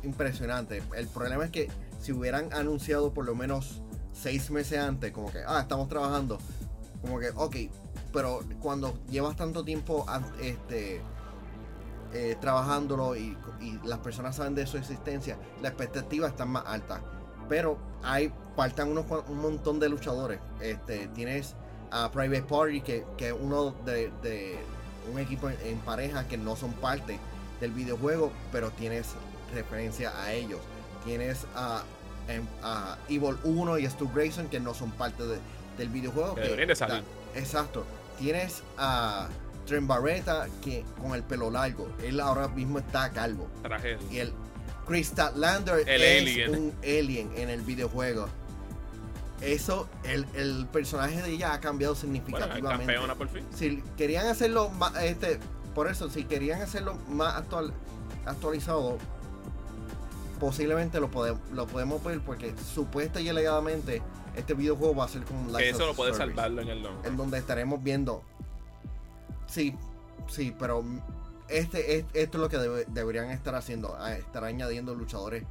impresionante. 0.04 0.82
El 0.96 1.08
problema 1.08 1.46
es 1.46 1.52
que 1.52 1.70
si 2.00 2.12
hubieran 2.12 2.52
anunciado 2.54 3.14
por 3.14 3.26
lo 3.26 3.36
menos 3.36 3.82
seis 4.14 4.50
meses 4.50 4.80
antes, 4.80 5.12
como 5.12 5.32
que, 5.32 5.40
ah, 5.46 5.62
estamos 5.62 5.90
trabajando, 5.90 6.40
como 7.02 7.20
que, 7.20 7.30
ok, 7.36 7.56
pero 8.12 8.42
cuando 8.60 8.98
llevas 9.10 9.36
tanto 9.36 9.64
tiempo 9.64 10.06
este, 10.42 11.02
eh, 12.14 12.38
trabajándolo 12.40 13.16
y, 13.16 13.38
las 13.86 14.00
personas 14.00 14.36
saben 14.36 14.56
de 14.56 14.68
su 14.68 14.78
existencia, 14.78 15.38
la 15.62 15.70
expectativa 15.70 16.28
está 16.28 16.46
más 16.46 16.64
alta. 16.66 17.02
Pero 17.54 17.78
hay, 18.02 18.34
faltan 18.56 18.90
unos, 18.90 19.06
un 19.28 19.38
montón 19.38 19.80
de 19.80 19.88
luchadores. 19.88 20.40
Este, 20.60 21.08
tienes 21.10 21.54
a 21.92 22.12
Private 22.12 22.42
Party, 22.42 22.82
que, 22.82 23.06
es 23.20 23.36
uno 23.40 23.76
de, 23.86 24.58
un 25.12 25.20
equipo 25.20 25.52
en, 25.52 25.78
pareja 25.86 26.28
que 26.28 26.36
no 26.36 26.56
son 26.56 26.74
parte 26.74 27.20
del 27.62 27.70
videojuego, 27.70 28.32
pero 28.52 28.72
tienes 28.72 29.14
referencia 29.54 30.20
a 30.20 30.34
ellos. 30.34 30.62
Tienes 31.06 31.46
a, 31.54 31.84
a 32.64 32.98
Evil 33.08 33.38
1 33.44 33.78
y 33.78 33.86
Stu 33.86 34.10
Grayson, 34.12 34.48
que 34.48 34.60
no 34.60 34.74
son 34.74 34.90
parte 34.90 35.22
del 35.78 35.90
videojuego. 35.90 36.34
exacto. 37.36 37.86
Tienes 38.18 38.64
a 38.80 39.30
Trent 39.68 39.86
Barreta 39.86 40.48
que 40.64 40.84
con 41.00 41.14
el 41.14 41.22
pelo 41.22 41.52
largo. 41.52 41.88
Él 42.02 42.20
ahora 42.20 42.48
mismo 42.48 42.80
está 42.80 43.12
calvo. 43.12 43.48
Y 44.10 44.18
el 44.84 44.88
Crystal 44.88 45.40
Lander 45.40 45.88
es 45.88 46.50
un 46.50 46.74
alien 46.84 47.32
en 47.36 47.50
el 47.50 47.62
videojuego. 47.62 48.28
Eso, 49.42 49.90
el, 50.04 50.68
personaje 50.68 51.22
de 51.22 51.32
ella 51.32 51.54
ha 51.54 51.60
cambiado 51.60 51.96
significativamente. 51.96 52.96
Si 53.56 53.84
querían 53.98 54.28
hacerlo 54.28 54.70
más, 54.70 54.96
este, 55.04 55.40
por 55.76 55.90
eso, 55.90 56.10
si 56.10 56.24
querían 56.24 56.62
hacerlo 56.62 56.96
más 57.10 57.36
actual, 57.36 57.74
actualizado, 58.26 58.98
posiblemente 60.40 61.00
lo 61.00 61.12
podemos, 61.12 61.42
lo 61.52 61.68
podemos 61.68 62.02
ver 62.04 62.22
porque 62.22 62.54
supuesta 62.74 63.22
y 63.22 63.30
alegadamente 63.30 64.02
Este 64.36 64.54
videojuego 64.54 64.96
va 64.96 65.06
a 65.06 65.08
ser 65.08 65.24
como 65.24 65.56
Que 65.58 65.70
eso 65.70 65.86
lo 65.86 65.94
puede 65.94 66.14
salvarlo 66.14 66.62
en 66.62 66.70
el 66.70 66.82
long. 66.82 67.06
En 67.06 67.18
donde 67.18 67.38
estaremos 67.38 67.84
viendo. 67.84 68.24
Sí, 69.46 69.76
sí, 70.28 70.56
pero 70.58 70.84
este, 71.50 72.00
esto 72.00 72.14
es 72.14 72.36
lo 72.36 72.50
que 72.50 72.58
deberían 72.88 73.30
estar 73.32 73.56
haciendo. 73.56 73.98
Estar 74.08 74.44
añadiendo 74.44 74.96
luchadores 74.96 75.44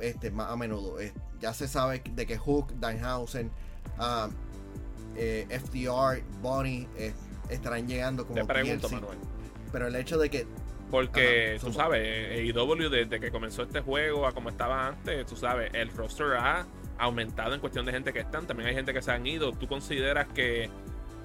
este, 0.00 0.30
más 0.30 0.50
a 0.50 0.56
menudo. 0.56 0.96
ya 1.40 1.54
se 1.54 1.68
sabe 1.68 2.02
de 2.10 2.26
que 2.26 2.36
Hook, 2.36 2.74
Danhausen, 2.78 3.50
uh, 3.98 4.28
eh, 5.16 5.46
FDR, 5.50 6.22
Bonnie 6.40 6.88
eh, 6.96 7.12
estarán 7.48 7.88
llegando 7.88 8.26
como 8.26 8.40
Te 8.40 8.44
pregunto, 8.44 8.88
Manuel. 8.88 9.18
Pero 9.72 9.88
el 9.88 9.96
hecho 9.96 10.18
de 10.18 10.30
que 10.30 10.46
porque 10.90 11.58
tú 11.60 11.72
sabes, 11.72 12.54
AEW 12.54 12.88
desde 12.88 13.20
que 13.20 13.30
comenzó 13.30 13.62
este 13.62 13.80
juego 13.80 14.26
a 14.26 14.32
como 14.32 14.48
estaba 14.48 14.86
antes, 14.86 15.26
tú 15.26 15.36
sabes, 15.36 15.70
el 15.74 15.90
roster 15.90 16.34
ha 16.38 16.66
aumentado 16.98 17.54
en 17.54 17.60
cuestión 17.60 17.84
de 17.84 17.92
gente 17.92 18.12
que 18.12 18.20
están. 18.20 18.46
También 18.46 18.70
hay 18.70 18.74
gente 18.74 18.94
que 18.94 19.02
se 19.02 19.12
han 19.12 19.26
ido. 19.26 19.52
¿Tú 19.52 19.68
consideras 19.68 20.28
que 20.28 20.70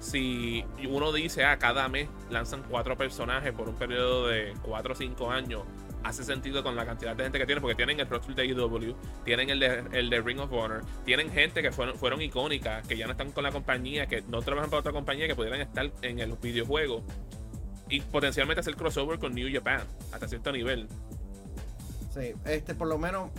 si 0.04 0.64
uno 0.88 1.12
dice, 1.12 1.44
ah, 1.44 1.58
cada 1.58 1.88
mes 1.88 2.08
lanzan 2.30 2.62
cuatro 2.68 2.96
personajes 2.96 3.52
por 3.52 3.68
un 3.68 3.74
periodo 3.74 4.28
de 4.28 4.52
cuatro 4.62 4.92
o 4.92 4.96
cinco 4.96 5.30
años, 5.30 5.62
hace 6.02 6.22
sentido 6.22 6.62
con 6.62 6.76
la 6.76 6.84
cantidad 6.84 7.16
de 7.16 7.22
gente 7.22 7.38
que 7.38 7.46
tienen? 7.46 7.62
Porque 7.62 7.74
tienen 7.74 7.98
el 7.98 8.06
roster 8.06 8.34
de 8.34 8.42
AEW, 8.42 8.94
tienen 9.24 9.48
el 9.48 9.58
de, 9.58 9.84
el 9.92 10.10
de 10.10 10.20
Ring 10.20 10.40
of 10.40 10.52
Honor, 10.52 10.82
tienen 11.04 11.32
gente 11.32 11.62
que 11.62 11.72
fueron, 11.72 11.96
fueron 11.96 12.20
icónicas, 12.20 12.86
que 12.86 12.96
ya 12.96 13.06
no 13.06 13.12
están 13.12 13.32
con 13.32 13.44
la 13.44 13.50
compañía, 13.50 14.06
que 14.06 14.20
no 14.22 14.42
trabajan 14.42 14.68
para 14.68 14.80
otra 14.80 14.92
compañía, 14.92 15.26
que 15.26 15.34
pudieran 15.34 15.62
estar 15.62 15.90
en 16.02 16.18
el 16.18 16.34
videojuego 16.34 17.02
y 17.88 18.00
potencialmente 18.00 18.60
hacer 18.60 18.76
crossover 18.76 19.18
con 19.18 19.34
New 19.34 19.48
Japan 19.52 19.80
hasta 20.12 20.28
cierto 20.28 20.52
nivel. 20.52 20.86
Sí, 22.12 22.34
este 22.44 22.74
por 22.74 22.88
lo 22.88 22.98
menos 22.98 23.30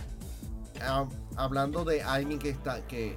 ah, 0.82 1.06
hablando 1.36 1.84
de 1.84 2.02
alguien 2.02 2.40
que 2.40 2.50
está 2.50 2.84
que, 2.88 3.16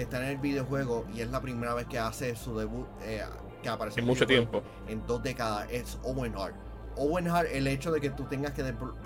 que, 0.00 0.04
está 0.04 0.22
en 0.24 0.30
el 0.30 0.38
videojuego 0.38 1.06
y 1.14 1.20
es 1.20 1.30
la 1.30 1.40
primera 1.40 1.74
vez 1.74 1.86
que 1.86 1.98
hace 1.98 2.34
su 2.36 2.56
debut 2.56 2.86
eh, 3.02 3.22
que 3.62 3.68
aparece 3.68 4.00
en, 4.00 4.06
mucho 4.06 4.26
tiempo 4.26 4.62
en 4.88 5.06
dos 5.06 5.22
décadas 5.22 5.68
es 5.70 5.98
Owen 6.02 6.34
Hart. 6.36 6.54
Owen 6.96 7.28
Hart, 7.28 7.48
el 7.52 7.66
hecho 7.66 7.92
de 7.92 8.00
que 8.00 8.10
tú 8.10 8.24
tengas 8.24 8.52
que 8.52 8.62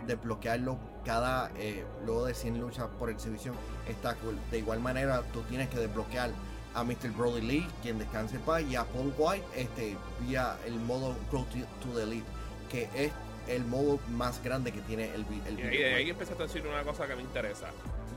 desbloquearlo 0.07 0.79
cada 1.05 1.51
eh, 1.59 1.85
luego 2.05 2.27
de 2.27 2.35
100 2.35 2.61
luchas 2.61 2.87
por 2.99 3.11
exhibición 3.11 3.55
está 3.89 4.15
cool. 4.17 4.39
De 4.51 4.59
igual 4.59 4.81
manera, 4.81 5.23
tú 5.33 5.43
tienes 5.43 5.69
que 5.69 5.79
desbloquear 5.79 6.31
a 6.75 6.83
Mr. 6.83 7.11
Brody 7.17 7.41
Lee, 7.41 7.67
quien 7.83 7.99
descanse 7.99 8.37
en 8.37 8.43
paz, 8.43 8.63
y 8.63 8.75
a 8.75 8.85
Paul 8.85 9.13
White 9.17 9.45
este, 9.55 9.97
vía 10.21 10.57
el 10.67 10.75
modo 10.81 11.15
Grow 11.31 11.45
to, 11.45 11.89
the 11.95 12.03
Elite, 12.03 12.27
que 12.71 12.89
es 12.95 13.13
el 13.49 13.65
modo 13.67 14.01
más 14.11 14.43
grande 14.43 14.73
que 14.73 14.81
tiene 14.81 15.15
el, 15.15 15.27
el 15.47 15.59
y 15.59 15.63
ahí, 15.63 15.95
ahí 15.95 16.11
empezaste 16.11 16.43
a 16.43 16.47
decir 16.47 16.67
una 16.67 16.83
cosa 16.83 17.07
que 17.07 17.15
me 17.15 17.23
interesa. 17.23 17.69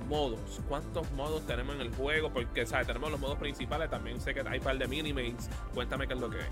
Modos. 0.08 0.62
¿Cuántos 0.68 1.12
modos 1.12 1.46
tenemos 1.46 1.76
en 1.76 1.82
el 1.82 1.94
juego? 1.94 2.32
Porque, 2.32 2.66
¿sabes? 2.66 2.88
Tenemos 2.88 3.12
los 3.12 3.20
modos 3.20 3.38
principales. 3.38 3.90
También 3.90 4.22
sé 4.22 4.34
que 4.34 4.42
hay 4.42 4.60
un 4.60 4.64
par 4.64 4.78
de 4.78 4.88
minimates. 4.88 5.50
Cuéntame 5.74 6.08
qué 6.08 6.14
es 6.14 6.20
lo 6.20 6.30
que 6.30 6.40
es. 6.40 6.48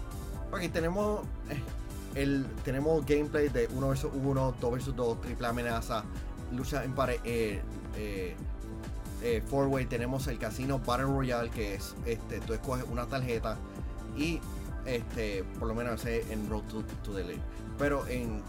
Ok, 0.52 0.72
tenemos... 0.72 1.22
Eh, 1.50 1.62
el, 2.16 2.46
tenemos 2.64 3.06
gameplay 3.06 3.50
de 3.50 3.68
1 3.68 3.88
vs 3.90 4.08
1, 4.14 4.56
2 4.60 4.72
vs 4.72 4.96
2, 4.96 5.22
triple 5.22 5.48
amenaza, 5.48 6.04
lucha 6.54 6.84
en 6.84 6.94
pared, 6.94 7.20
eh, 7.24 7.62
eh, 7.98 8.36
eh, 9.22 9.44
Four 9.48 9.68
Way 9.68 9.86
tenemos 9.86 10.28
el 10.28 10.40
casino 10.40 10.80
Battle 10.80 11.06
Royale, 11.06 11.50
que 11.50 11.76
es 11.76 11.96
este, 12.06 12.40
tú 12.40 12.54
escoges 12.54 12.86
una 12.90 13.06
tarjeta 13.06 13.58
y 14.16 14.40
este, 14.86 15.44
por 15.60 15.68
lo 15.68 15.76
menos 15.76 16.06
en 16.06 16.50
Road 16.50 16.64
to, 16.64 16.84
the 17.14 17.24
League. 17.24 17.42
Pero 17.78 18.08
en, 18.08 18.42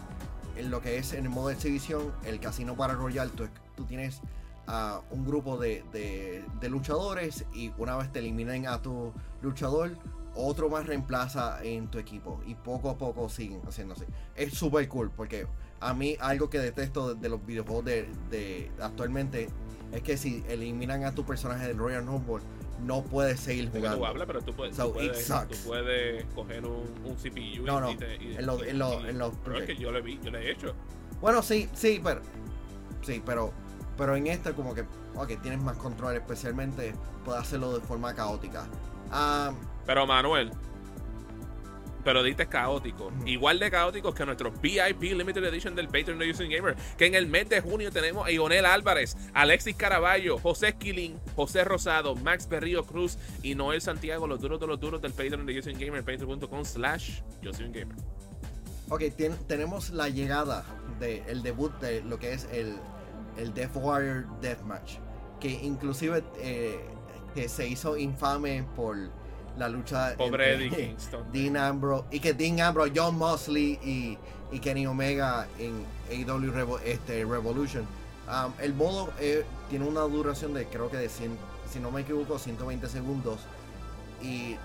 lo 0.69 0.81
que 0.81 0.97
es 0.97 1.13
en 1.13 1.25
el 1.25 1.29
modo 1.29 1.49
exhibición, 1.49 2.13
el 2.23 2.39
casino 2.39 2.75
Battle 2.75 2.97
Royale, 2.97 3.31
tú, 3.31 3.47
tú 3.75 3.85
tienes 3.85 4.21
a 4.67 5.01
un 5.11 5.25
grupo 5.25 5.57
de, 5.57 5.83
de, 5.91 6.69
luchadores 6.69 7.45
y 7.53 7.71
una 7.77 7.95
vez 7.95 8.11
te 8.11 8.19
eliminen 8.19 8.67
a 8.67 8.81
tu 8.81 9.13
luchador, 9.41 9.97
otro 10.35 10.69
más 10.69 10.85
reemplaza 10.85 11.63
en 11.63 11.87
tu 11.87 11.97
equipo 11.97 12.41
y 12.45 12.55
poco 12.55 12.89
a 12.89 12.97
poco 12.97 13.29
siguen 13.29 13.61
haciendo 13.65 13.93
así. 13.93 14.03
Es 14.35 14.53
súper 14.53 14.87
cool 14.89 15.09
porque 15.09 15.47
a 15.79 15.93
mí 15.93 16.17
algo 16.19 16.49
que 16.49 16.59
detesto 16.59 17.15
de, 17.15 17.29
los 17.29 17.45
videojuegos 17.45 17.85
de, 17.85 18.09
de 18.29 18.69
actualmente 18.81 19.47
es 19.91 20.01
que 20.01 20.17
si 20.17 20.43
eliminan 20.49 21.05
a 21.05 21.15
tu 21.15 21.25
personaje 21.25 21.67
del 21.67 21.77
Royal 21.77 22.05
Rumble, 22.05 22.43
no 22.83 23.03
puedes 23.03 23.39
seguir 23.39 23.69
jugando. 23.71 23.97
Tú 23.97 24.05
hablas, 24.05 24.27
pero 24.27 24.41
tú 24.41 24.53
puedes, 24.53 24.75
tú 24.75 24.93
puedes, 24.93 26.25
coger 26.35 26.65
un, 26.65 26.85
un, 27.05 27.15
CPU 27.15 27.65
no, 27.65 27.79
no, 27.81 27.91
y, 27.91 27.95
te, 27.95 28.15
y, 28.17 28.35
en 28.35 28.45
los, 28.45 28.61
en 28.63 28.77
los, 28.77 29.05
en 29.05 29.17
los 29.17 29.33
pero 29.43 29.59
es 29.59 29.65
que 29.65 29.75
yo 29.75 29.91
lo 29.91 30.01
vi, 30.01 30.19
yo 30.21 30.31
lo 30.31 30.37
he 30.37 30.51
hecho. 30.51 30.73
Bueno, 31.21 31.41
sí, 31.41 31.69
sí, 31.73 31.99
pero 32.03 32.21
sí, 33.01 33.21
pero 33.25 33.51
pero 33.97 34.15
en 34.15 34.27
esta 34.27 34.53
como 34.53 34.73
que 34.73 34.85
ok, 35.15 35.41
tienes 35.41 35.59
más 35.59 35.77
control, 35.77 36.15
especialmente 36.15 36.93
puedes 37.25 37.41
hacerlo 37.41 37.77
de 37.77 37.85
forma 37.85 38.13
caótica. 38.13 38.67
Ah, 39.11 39.51
pero 39.85 40.05
Manuel, 40.05 40.51
pero 42.07 42.23
diste 42.23 42.47
caótico. 42.47 43.11
Igual 43.25 43.59
de 43.59 43.69
caóticos 43.69 44.15
que 44.15 44.25
nuestro 44.25 44.49
VIP 44.49 45.01
Limited 45.01 45.43
Edition 45.43 45.75
del 45.75 45.87
Patreon 45.87 46.17
de 46.17 46.31
Using 46.31 46.49
Gamer. 46.49 46.73
Que 46.97 47.05
en 47.05 47.15
el 47.15 47.27
mes 47.27 47.49
de 47.49 47.59
junio 47.59 47.91
tenemos 47.91 48.25
a 48.25 48.31
Ionel 48.31 48.65
Álvarez, 48.65 49.17
Alexis 49.33 49.75
Caraballo, 49.75 50.37
José 50.37 50.69
Esquilín, 50.69 51.19
José 51.35 51.65
Rosado, 51.65 52.15
Max 52.15 52.47
Berrío 52.47 52.85
Cruz 52.85 53.17
y 53.43 53.55
Noel 53.55 53.81
Santiago, 53.81 54.25
los 54.25 54.39
duros 54.39 54.57
de 54.57 54.67
los 54.67 54.79
duros 54.79 55.01
del 55.01 55.11
Patreon 55.11 55.45
de 55.45 55.59
Using 55.59 55.77
Gamer, 55.77 56.01
patreon.com 56.01 56.63
slash 56.63 57.19
Gamer. 57.41 57.95
Ok, 58.87 59.01
tenemos 59.45 59.89
la 59.89 60.07
llegada 60.07 60.63
del 61.01 61.43
debut 61.43 61.77
de 61.81 62.01
lo 62.03 62.19
que 62.19 62.31
es 62.31 62.47
el, 62.53 62.77
el 63.37 63.53
Death 63.53 63.75
Warrior 63.75 64.25
Deathmatch. 64.41 64.97
Que 65.39 65.49
inclusive 65.49 66.23
eh, 66.39 66.79
que 67.35 67.47
se 67.47 67.67
hizo 67.67 67.97
infame 67.97 68.65
por 68.75 68.97
la 69.57 69.69
lucha 69.69 70.15
Pobre 70.17 70.55
Eddie 70.55 70.69
Kingston. 70.75 71.31
Dean 71.31 71.57
Ambrose 71.57 72.05
y 72.11 72.19
que 72.19 72.33
Dean 72.33 72.59
Ambrose, 72.59 72.91
John 72.95 73.17
Mosley 73.17 73.79
y, 73.83 74.17
y 74.51 74.59
Kenny 74.59 74.87
Omega 74.87 75.47
en 75.59 75.85
AEW 76.09 76.77
este, 76.85 77.25
Revolution. 77.25 77.85
Um, 78.27 78.51
el 78.59 78.73
modo 78.73 79.09
eh, 79.19 79.45
tiene 79.69 79.85
una 79.85 80.01
duración 80.01 80.53
de 80.53 80.65
creo 80.65 80.89
que 80.89 80.97
de 80.97 81.09
100, 81.09 81.37
si 81.71 81.79
no 81.79 81.91
me 81.91 82.01
equivoco, 82.01 82.37
120 82.37 82.89
segundos 82.89 83.39
y 84.21 84.57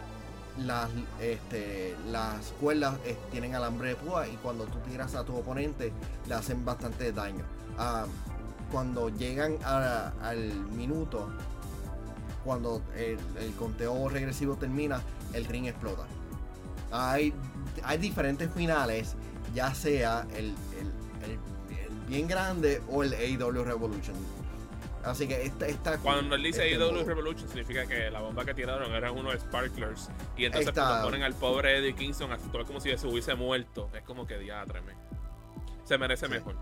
las, 0.59 0.91
este, 1.21 1.97
las 2.11 2.53
cuerdas 2.61 2.97
eh, 3.05 3.17
tienen 3.31 3.55
alambre 3.55 3.91
de 3.91 3.97
púa 3.97 4.27
y 4.29 4.37
cuando 4.43 4.65
tú 4.65 4.79
tiras 4.91 5.15
a 5.15 5.25
tu 5.25 5.37
oponente 5.37 5.93
le 6.27 6.35
hacen 6.35 6.65
bastante 6.65 7.13
daño. 7.13 7.45
Um, 7.79 8.11
cuando 8.73 9.11
llegan 9.11 9.59
al 9.63 10.39
minuto 10.71 11.29
cuando 12.45 12.83
el, 12.97 13.19
conteo 13.55 14.09
regresivo 14.09 14.57
termina, 14.57 15.01
el 15.33 15.45
ring 15.45 15.67
explota. 15.67 16.05
Hay, 16.91 17.33
hay 17.85 17.99
diferentes 17.99 18.51
finales, 18.53 19.15
ya 19.55 19.73
sea 19.75 20.27
el, 20.35 20.55
bien 22.09 22.27
grande 22.27 22.83
o 22.91 23.05
el 23.05 23.13
AEW 23.15 23.65
Revolution. 23.65 24.17
Así 25.05 25.27
que 25.27 25.43
esta, 25.43 25.67
esta 25.67 25.99
Cuando 25.99 26.37
él 26.37 26.43
dice 26.43 26.71
este 26.71 26.83
AEW 26.83 27.05
Revolution 27.05 27.49
significa 27.49 27.87
que 27.87 28.11
la 28.11 28.21
bomba 28.21 28.45
que 28.45 28.55
tiraron 28.55 28.93
eran 28.93 29.17
unos 29.17 29.35
sparklers. 29.35 30.11
Y 30.37 30.45
entonces 30.45 30.73
cuando 30.73 31.05
ponen 31.05 31.23
al 31.23 31.35
pobre 31.35 31.79
Eddie 31.79 31.95
Kingston 31.95 32.31
todo 32.51 32.65
como 32.65 32.81
si 32.81 32.97
se 32.97 33.07
hubiese 33.07 33.35
muerto. 33.35 33.89
Es 33.95 34.03
como 34.03 34.27
que 34.27 34.39
diátreme. 34.39 34.93
Se 35.85 35.99
merece 35.99 36.29
mejor. 36.29 36.57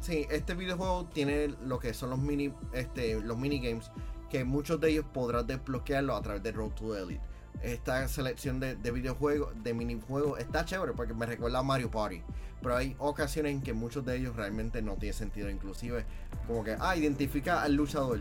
Sí, 0.00 0.26
este 0.30 0.54
videojuego 0.54 1.04
tiene 1.12 1.48
lo 1.64 1.78
que 1.78 1.92
son 1.92 2.10
los 2.10 2.18
mini, 2.18 2.54
este, 2.72 3.20
los 3.20 3.36
minigames 3.36 3.90
que 4.30 4.44
muchos 4.44 4.80
de 4.80 4.90
ellos 4.90 5.04
podrás 5.12 5.46
desbloquearlo 5.46 6.14
a 6.16 6.22
través 6.22 6.42
de 6.42 6.52
Road 6.52 6.70
to 6.70 6.96
Elite. 6.96 7.20
Esta 7.62 8.08
selección 8.08 8.58
de, 8.60 8.74
videojuegos, 8.90 9.52
de 9.62 9.74
minijuegos, 9.74 10.38
está 10.38 10.64
chévere 10.64 10.92
porque 10.94 11.12
me 11.12 11.26
recuerda 11.26 11.58
a 11.58 11.62
Mario 11.62 11.90
Party. 11.90 12.22
Pero 12.62 12.76
hay 12.76 12.96
ocasiones 12.98 13.52
en 13.52 13.60
que 13.60 13.74
muchos 13.74 14.04
de 14.06 14.16
ellos 14.16 14.36
realmente 14.36 14.80
no 14.80 14.94
tienen 14.94 15.14
sentido. 15.14 15.50
Inclusive, 15.50 16.06
como 16.46 16.64
que, 16.64 16.76
ah, 16.78 16.96
identifica 16.96 17.62
al 17.62 17.74
luchador. 17.74 18.20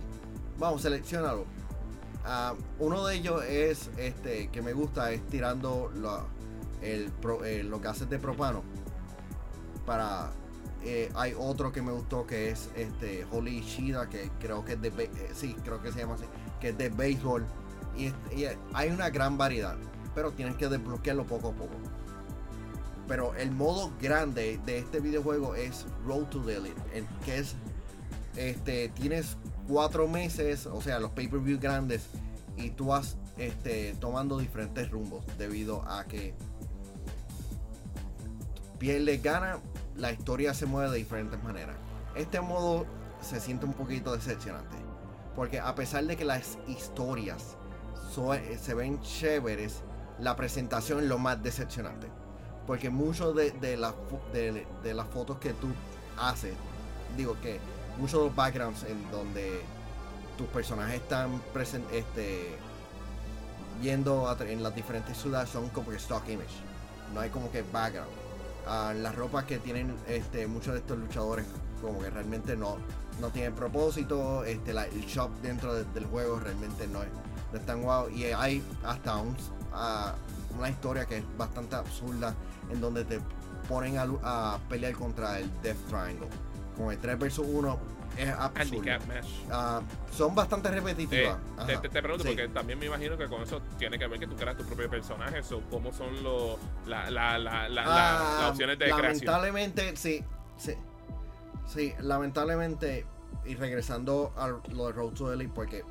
Vamos, 0.58 0.82
seleccionalo. 0.82 1.46
Uh, 2.26 2.84
uno 2.84 3.06
de 3.06 3.16
ellos 3.16 3.44
es, 3.46 3.90
este, 3.98 4.50
que 4.50 4.62
me 4.62 4.74
gusta, 4.74 5.12
es 5.14 5.26
tirando 5.28 5.90
el, 6.82 7.12
eh, 7.46 7.64
los 7.64 7.82
gases 7.82 8.10
de 8.10 8.20
propano 8.20 8.64
para 9.86 10.32
eh, 10.84 11.12
hay 11.16 11.34
otro 11.38 11.72
que 11.72 11.82
me 11.82 11.92
gustó 11.92 12.26
que 12.26 12.50
es 12.50 12.70
este 12.76 13.26
Holy 13.32 13.62
Shida, 13.62 14.10
que 14.10 14.30
creo 14.40 14.64
que 14.64 14.74
es 14.74 14.82
de 14.82 14.90
eh, 14.90 15.10
sí, 15.34 15.56
creo 15.64 15.82
que 15.82 15.92
se 15.92 16.00
llama 16.00 16.16
así, 16.16 16.26
que 16.60 16.70
es 16.70 16.78
de 16.78 16.90
béisbol. 16.90 17.46
Y, 17.98 18.14
hay 18.74 18.90
una 18.90 19.10
gran 19.10 19.38
variedad, 19.38 19.78
pero 20.16 20.32
tienes 20.32 20.56
que 20.56 20.68
desbloquearlo 20.70 21.26
poco 21.26 21.50
a 21.50 21.54
poco. 21.54 21.74
Pero 23.08 23.34
el 23.36 23.52
modo 23.52 23.92
grande 24.02 24.60
de 24.66 24.78
este 24.78 25.00
videojuego 25.00 25.56
es 25.56 25.86
Road 26.06 26.26
to 26.26 26.42
the 26.42 26.58
Elite, 26.58 26.82
que 27.26 27.40
es 27.40 27.56
este 28.36 28.90
tienes 28.90 29.36
cuatro 29.68 30.08
meses, 30.08 30.66
o 30.66 30.82
sea, 30.82 31.00
los 31.00 31.12
pay-per-view 31.12 31.60
grandes, 31.60 32.08
y 32.58 32.70
tú 32.72 32.88
vas 32.88 33.18
este, 33.38 33.96
tomando 34.00 34.38
diferentes 34.38 34.90
rumbos 34.90 35.26
debido 35.38 35.82
a 35.90 36.06
que 36.06 36.34
pierdes 38.78 39.22
gana 39.22 39.60
la 40.00 40.12
historia 40.12 40.54
se 40.54 40.66
mueve 40.66 40.92
de 40.92 40.98
diferentes 40.98 41.42
maneras. 41.44 41.76
Este 42.16 42.42
modo 42.42 42.86
se 43.22 43.40
siente 43.40 43.66
un 43.66 43.74
poquito 43.74 44.16
decepcionante. 44.16 44.78
Porque 45.36 45.60
a 45.60 45.76
pesar 45.76 46.06
de 46.06 46.18
que 46.18 46.26
las 46.26 46.58
historias 46.68 47.56
se 48.60 48.74
ven 48.74 49.00
chéveres, 49.02 49.84
la 50.20 50.36
presentación 50.36 51.00
es 51.00 51.06
lo 51.06 51.18
más 51.18 51.42
decepcionante. 51.42 52.08
Porque 52.66 52.90
muchos 52.90 53.36
de, 53.36 53.52
de, 53.52 53.78
de, 54.84 54.94
las 54.94 55.08
fotos 55.08 55.38
que 55.40 55.54
tú 55.54 55.68
haces, 56.18 56.54
digo 57.16 57.36
que 57.42 57.60
muchos 57.98 58.20
de 58.20 58.26
los 58.28 58.36
backgrounds 58.36 58.84
en 58.84 59.10
donde 59.12 59.62
tus 60.38 60.48
personajes 60.48 61.02
están 61.02 61.42
este, 61.92 62.56
viendo 63.82 64.36
en 64.42 64.64
las 64.64 64.76
diferentes 64.76 65.18
ciudades 65.18 65.50
son 65.50 65.70
como 65.70 65.90
que 65.90 65.98
stock 65.98 66.28
image. 66.28 66.48
No 67.14 67.22
hay 67.22 67.30
como 67.30 67.52
que 67.52 67.64
background. 67.64 68.29
Las 68.66 69.16
ropas 69.16 69.46
que 69.46 69.58
tienen 69.58 69.96
este, 70.08 70.48
muchos 70.48 70.74
de 70.74 70.80
estos 70.80 70.98
luchadores 70.98 71.46
como 71.82 72.00
que 72.00 72.10
realmente 72.10 72.56
no, 72.56 72.78
no 73.20 73.30
tienen 73.30 73.54
propósito. 73.54 74.44
Este, 74.44 74.72
el 74.72 75.06
shop 75.06 75.30
dentro 75.42 75.74
del 75.84 76.06
juego 76.06 76.40
realmente 76.40 76.88
no 76.88 77.02
es, 77.04 77.66
tan 77.66 77.82
guau. 77.82 78.10
Y 78.10 78.26
hay 78.26 78.64
hasta 78.84 79.18
un, 79.18 79.36
una 80.58 80.70
historia 80.70 81.06
que 81.06 81.18
es 81.18 81.24
bastante 81.38 81.76
absurda 81.76 82.36
en 82.70 82.80
donde 82.82 83.06
te 83.06 83.20
ponen 83.68 83.98
a, 83.98 84.08
a 84.24 84.60
pelear 84.70 84.94
contra 84.94 85.40
el 85.40 85.50
Death 85.62 85.78
Triangle. 85.88 86.28
Con 86.78 86.92
el 86.92 86.98
3 86.98 87.20
vs 87.20 87.40
1 87.40 87.99
es 88.20 88.30
absurdo. 88.30 88.92
Uh, 89.50 90.14
son 90.14 90.36
bastante 90.36 90.70
repetitivas. 90.70 91.38
Eh, 91.68 91.78
te, 91.82 91.90
te, 91.90 92.02
pregunto, 92.02 92.26
porque 92.26 92.50
también 92.50 92.78
me 92.78 92.88
imagino 92.88 93.18
que 93.18 93.28
con 93.28 93.42
eso 93.42 93.62
tiene 93.78 93.98
que 93.98 94.08
ver 94.08 94.20
que 94.20 94.28
tú 94.28 94.36
creas 94.36 94.58
tu 94.58 94.66
propio 94.66 94.90
personaje. 94.90 95.40
o 95.54 95.62
¿Cómo 95.70 95.94
son 95.94 96.22
los 96.24 96.58
la, 96.86 97.10
la, 97.10 97.38
la, 97.38 97.70
las 97.70 97.88
ah, 97.88 98.50
opciones 98.52 98.78
de 98.78 98.88
lamentablemente, 98.88 99.96
sí, 99.96 100.24
sí. 100.58 100.74
Sí, 101.66 101.94
lamentablemente, 102.00 103.06
y 103.46 103.56
regresando 103.56 104.34
a 104.36 104.48
lo 104.48 104.88
de 104.88 104.92
Road 104.92 105.14
to 105.14 105.32
Elite, 105.32 105.52
porque 105.54 105.84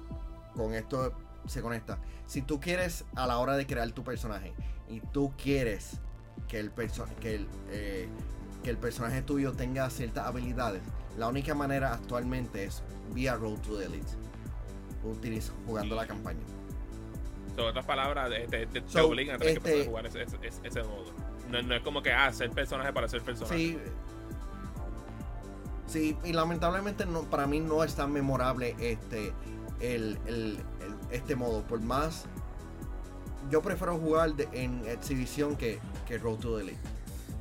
con 0.55 0.75
esto 0.75 1.13
se 1.47 1.63
conecta. 1.63 1.99
Si 2.27 2.43
tú 2.43 2.61
quieres, 2.61 3.05
a 3.15 3.27
la 3.27 3.39
hora 3.39 3.57
de 3.57 3.67
crear 3.67 3.91
tu 3.93 4.05
personaje, 4.05 4.53
y 4.89 5.01
tú 5.01 5.33
quieres 5.43 5.99
que 6.49 6.59
el, 6.59 6.73
que 7.21 7.35
el, 7.35 7.49
eh, 7.71 8.09
que 8.69 8.73
el 8.73 8.77
personaje 8.77 9.23
tuyo 9.23 9.55
tenga 9.55 9.89
ciertas 9.89 10.27
habilidades, 10.27 10.83
la 11.17 11.29
única 11.29 11.55
manera 11.55 11.95
actualmente 11.95 12.65
es 12.65 12.83
vía 13.15 13.35
Road 13.35 13.57
to 13.61 13.79
the 13.79 13.87
Elite. 13.87 14.11
Utilizo, 15.03 15.55
jugando 15.65 15.97
la 15.97 16.07
campaña. 16.07 16.43
En 17.57 17.65
otras 17.65 17.87
palabras, 17.87 18.31
te, 18.51 18.67
te, 18.67 19.01
obligan 19.01 19.37
a 19.37 19.39
tener 19.39 19.63
que 19.63 19.71
este 19.71 19.87
jugar 19.87 20.05
ese, 20.05 20.27
ese, 20.63 20.83
modo. 20.83 21.15
No, 21.51 21.75
es 21.75 21.81
como 21.81 22.03
que, 22.03 22.13
ah, 22.13 22.31
ser 22.31 22.51
personaje 22.51 22.93
para 22.93 23.09
ser 23.09 23.23
personaje. 23.23 23.57
Sí. 23.57 23.79
Sí, 25.87 26.19
y 26.23 26.35
lamentablemente 26.35 27.07
no, 27.07 27.23
para 27.23 27.47
mí 27.47 27.61
no 27.61 27.83
es 27.83 27.95
tan 27.95 28.13
memorable 28.13 28.77
este, 28.81 29.33
el, 29.81 30.19
el, 30.27 30.59
este 31.11 31.37
modo. 31.37 31.63
Por 31.63 31.81
más, 31.81 32.27
yo 33.51 33.63
prefiero 33.63 33.97
jugar 33.97 34.35
en 34.53 34.87
exhibición 34.87 35.57
que, 35.57 35.81
que 36.07 36.19
Road 36.19 36.37
to 36.37 36.59
the 36.59 36.65
Elite 36.65 36.98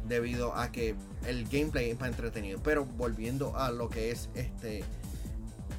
debido 0.08 0.56
a 0.56 0.72
que 0.72 0.96
el 1.26 1.48
gameplay 1.48 1.92
es 1.92 2.00
más 2.00 2.10
entretenido. 2.10 2.60
Pero 2.64 2.86
volviendo 2.86 3.56
a 3.58 3.72
lo 3.72 3.90
que 3.90 4.12
es 4.12 4.30
este 4.36 4.84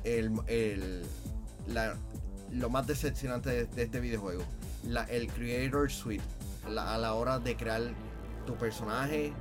el, 0.05 1.05
lo 2.53 2.71
más 2.71 2.87
decepcionante 2.87 3.67
de, 3.67 3.83
este 3.83 4.01
videojuego, 4.01 4.43
el 5.09 5.29
Creator 5.29 5.91
Suite, 5.91 6.25
a 6.67 6.99
la 6.99 7.15
hora 7.15 7.39
de 7.39 7.57
crear 7.57 7.83
tu 8.47 8.57
personaje, 8.57 9.33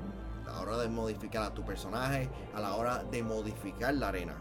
a 0.47 0.51
la 0.51 0.61
hora 0.61 0.77
de 0.77 0.89
modificar 0.89 1.43
a 1.43 1.53
tu 1.53 1.63
personaje, 1.63 2.29
a 2.53 2.61
la 2.61 2.75
hora 2.75 3.03
de 3.03 3.23
modificar 3.23 3.93
la 3.93 4.09
arena. 4.09 4.35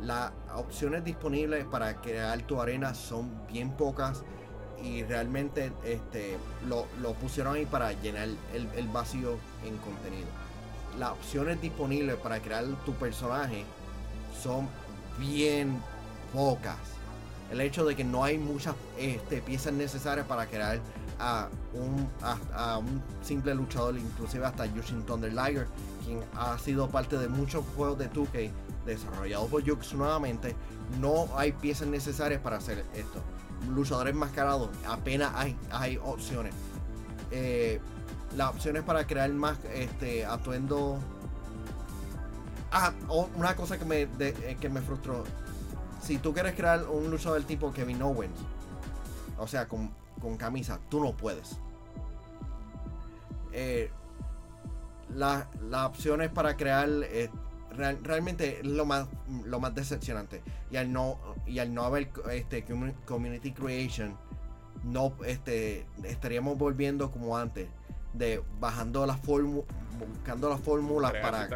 Las 0.00 0.32
opciones 0.54 1.04
disponibles 1.04 1.64
para 1.66 2.00
crear 2.00 2.42
tu 2.42 2.60
arena 2.60 2.94
son 2.94 3.46
bien 3.46 3.70
pocas 3.76 4.24
y 4.82 5.02
realmente 5.04 5.72
este, 5.84 6.36
lo, 6.68 6.86
pusieron 7.14 7.56
ahí 7.56 7.66
para 7.66 7.92
llenar 7.92 8.28
el, 8.52 8.88
vacío 8.88 9.38
en 9.64 9.76
contenido. 9.78 10.26
Las 10.98 11.12
opciones 11.12 11.60
disponibles 11.60 12.16
para 12.16 12.40
crear 12.40 12.64
tu 12.84 12.92
personaje 12.94 13.64
son 14.42 14.68
bien 15.18 15.80
pocas. 16.32 16.78
El 17.50 17.60
hecho 17.60 17.84
de 17.84 17.94
que 17.94 18.04
no 18.04 18.24
hay 18.24 18.38
muchas 18.38 18.74
este, 18.98 19.42
piezas 19.42 19.72
necesarias 19.72 20.26
para 20.26 20.46
crear 20.46 20.80
a 21.18 21.48
un, 21.74 22.08
a, 22.54 22.78
un 22.78 23.02
simple 23.22 23.54
luchador, 23.54 23.96
inclusive 23.96 24.44
hasta 24.46 24.66
Yushin 24.66 25.02
Thunder 25.04 25.32
Liger, 25.32 25.66
quien 26.04 26.20
ha 26.36 26.58
sido 26.58 26.88
parte 26.88 27.18
de 27.18 27.28
muchos 27.28 27.64
juegos 27.76 27.98
de 27.98 28.10
2K 28.10 28.50
desarrollados 28.86 29.48
por 29.48 29.68
Jux 29.68 29.92
nuevamente, 29.92 30.56
no 31.00 31.28
hay 31.36 31.52
piezas 31.52 31.88
necesarias 31.88 32.40
para 32.40 32.56
hacer 32.56 32.84
esto 32.94 33.22
luchadores 33.68 34.14
mascarados, 34.14 34.70
apenas 34.86 35.32
hay, 35.34 35.56
hay 35.70 35.98
opciones. 36.02 36.54
Eh, 37.30 37.80
las 38.36 38.50
opciones 38.50 38.82
para 38.82 39.06
crear 39.06 39.30
más 39.30 39.58
este 39.74 40.24
atuendo. 40.24 40.98
Ah, 42.70 42.92
una 43.36 43.54
cosa 43.54 43.78
que 43.78 43.84
me, 43.84 44.08
eh, 44.18 44.56
que 44.60 44.68
me 44.68 44.80
frustró. 44.80 45.24
Si 46.00 46.18
tú 46.18 46.32
quieres 46.32 46.54
crear 46.54 46.84
un 46.88 47.10
luchador 47.10 47.42
tipo 47.44 47.72
Kevin 47.72 48.02
Owens, 48.02 48.32
o 49.38 49.46
sea, 49.46 49.68
con, 49.68 49.90
camisa, 50.38 50.78
tú 50.88 51.02
no 51.02 51.12
puedes. 51.12 51.56
Eh, 53.52 53.90
las 55.14 55.46
opciones 55.84 56.30
para 56.30 56.56
crear 56.56 56.88
realmente 57.76 58.60
es 58.60 58.66
lo 58.66 58.84
más, 58.86 59.06
lo 59.44 59.60
más 59.60 59.74
decepcionante. 59.74 60.42
Y 60.70 60.76
al 60.76 60.92
no, 60.92 61.18
y 61.46 61.58
al 61.58 61.72
no 61.72 61.84
haber 61.84 62.10
este, 62.30 62.64
community 63.06 63.52
creation, 63.52 64.16
no 64.84 65.12
este, 65.26 65.86
estaríamos 66.04 66.58
volviendo 66.58 67.10
como 67.10 67.36
antes, 67.36 67.68
de 68.12 68.42
bajando 68.60 69.06
las 69.06 69.18
fórmulas 69.20 69.66
buscando 69.98 70.48
las 70.48 70.60
fórmulas 70.60 71.12
para, 71.12 71.48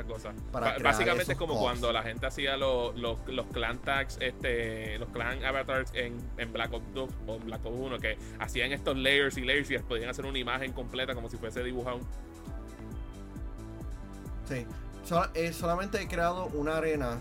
para 0.53 0.79
básicamente 0.79 1.33
es 1.33 1.39
como 1.39 1.59
cuando 1.59 1.93
la 1.93 2.03
gente 2.03 2.27
hacía 2.27 2.57
los, 2.57 2.95
los, 2.97 3.47
clan 3.53 3.79
tags 3.79 4.19
este 4.21 4.99
los 4.99 5.09
clan 5.09 5.45
avatars 5.45 5.91
en, 5.95 6.17
en 6.39 6.53
Black 6.53 6.73
Ops 6.73 6.95
2 6.95 7.11
o 7.27 7.39
Black 7.41 7.65
Ops 7.65 7.77
1 7.77 7.99
que 7.99 8.19
hacían 8.39 8.73
estos 8.73 8.97
layers 8.97 9.37
y 9.37 9.43
layers 9.43 9.71
y 9.71 9.79
podían 9.79 10.11
hacer 10.11 10.27
una 10.27 10.39
imagen 10.39 10.73
completa 10.73 11.15
como 11.15 11.29
si 11.29 11.37
fuese 11.37 11.63
dibujado. 11.63 12.01
Sí. 14.49 14.67
Eh, 15.35 15.53
solamente 15.53 16.01
he 16.01 16.09
creado 16.09 16.47
una 16.47 16.77
arena 16.77 17.19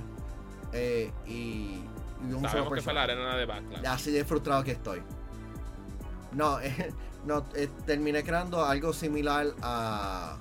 eh, 0.73 1.11
y, 1.25 1.81
y, 2.27 2.33
un 2.33 2.43
Sabemos 2.43 2.73
que 2.73 2.81
fue 2.81 2.93
la 2.93 3.03
arena 3.03 3.35
de 3.35 3.45
Backlash. 3.45 3.85
Así 3.85 4.11
de 4.11 4.25
frustrado 4.25 4.63
que 4.63 4.71
estoy. 4.71 5.01
No, 6.31 6.59
eh, 6.61 6.93
no 7.25 7.43
terminé 7.85 8.23
creando 8.23 8.63
algo 8.63 8.93
similar 8.93 9.47
a, 9.61 10.37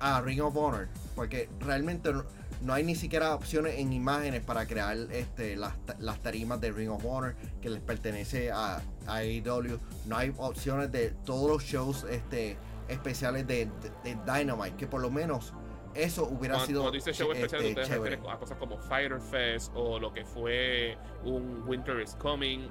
a 0.00 0.20
Ring 0.20 0.40
of 0.40 0.56
Honor. 0.56 0.88
Porque 1.14 1.48
realmente 1.60 2.12
no, 2.60 2.72
hay 2.72 2.84
ni 2.84 2.94
siquiera 2.94 3.34
opciones 3.34 3.78
en 3.78 3.92
imágenes 3.92 4.44
para 4.44 4.66
crear 4.66 4.96
este, 5.10 5.56
las, 5.56 5.72
las 5.98 6.20
tarimas 6.20 6.60
de 6.60 6.72
Ring 6.72 6.90
of 6.90 7.04
Honor 7.04 7.34
que 7.62 7.70
les 7.70 7.80
pertenece 7.80 8.50
a, 8.50 8.82
a 9.06 9.16
AEW. 9.16 9.78
No 10.04 10.16
hay 10.16 10.34
opciones 10.36 10.92
de 10.92 11.10
todos 11.24 11.50
los 11.50 11.62
shows 11.62 12.04
este, 12.10 12.58
especiales 12.88 13.46
de, 13.46 13.70
de 14.04 14.16
Dynamite. 14.26 14.76
Que 14.76 14.86
por 14.86 15.00
lo 15.00 15.10
menos 15.10 15.54
eso 15.96 16.24
hubiera 16.24 16.58
sido. 16.60 16.82
Cuando 16.82 16.96
dice 16.96 17.12
show 17.12 17.32
especial, 17.32 17.64
este, 17.64 17.80
ustedes 17.80 18.18
a 18.28 18.36
cosas 18.36 18.58
como 18.58 18.78
Fighter 18.78 19.20
Fest 19.20 19.72
o 19.74 19.98
lo 19.98 20.12
que 20.12 20.24
fue 20.24 20.96
un 21.24 21.64
Winter 21.66 22.00
is 22.00 22.14
Coming. 22.16 22.68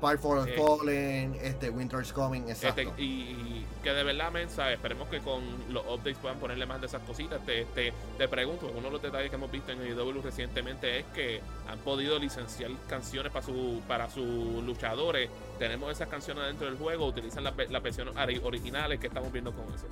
Fire 0.00 0.16
for 0.16 0.48
eh, 0.48 0.54
Fallen, 0.56 1.34
este, 1.42 1.70
Winter 1.70 2.00
is 2.00 2.12
Coming, 2.12 2.48
este, 2.48 2.68
exacto. 2.68 2.94
y, 3.02 3.66
que 3.82 3.90
de 3.90 4.04
verdad, 4.04 4.30
mensa, 4.30 4.72
esperemos 4.72 5.08
que 5.08 5.18
con 5.18 5.42
los 5.70 5.84
updates 5.86 6.18
puedan 6.18 6.38
ponerle 6.38 6.66
más 6.66 6.80
de 6.80 6.86
esas 6.86 7.02
cositas. 7.02 7.44
Te, 7.44 7.64
te, 7.64 7.92
te 8.16 8.28
pregunto, 8.28 8.70
uno 8.72 8.82
de 8.82 8.90
los 8.92 9.02
detalles 9.02 9.28
que 9.28 9.34
hemos 9.34 9.50
visto 9.50 9.72
en 9.72 9.84
IW 9.84 10.22
recientemente 10.22 11.00
es 11.00 11.06
que 11.06 11.40
han 11.68 11.80
podido 11.80 12.16
licenciar 12.20 12.70
canciones 12.88 13.32
para 13.32 13.44
su 13.44 13.82
para 13.88 14.08
sus 14.08 14.62
luchadores. 14.62 15.30
Tenemos 15.58 15.90
esas 15.90 16.08
canciones 16.08 16.44
dentro 16.46 16.68
del 16.68 16.78
juego, 16.78 17.06
utilizan 17.06 17.42
las 17.42 17.56
versiones 17.82 18.14
originales 18.44 19.00
que 19.00 19.08
estamos 19.08 19.32
viendo 19.32 19.52
con 19.52 19.64
eso 19.74 19.86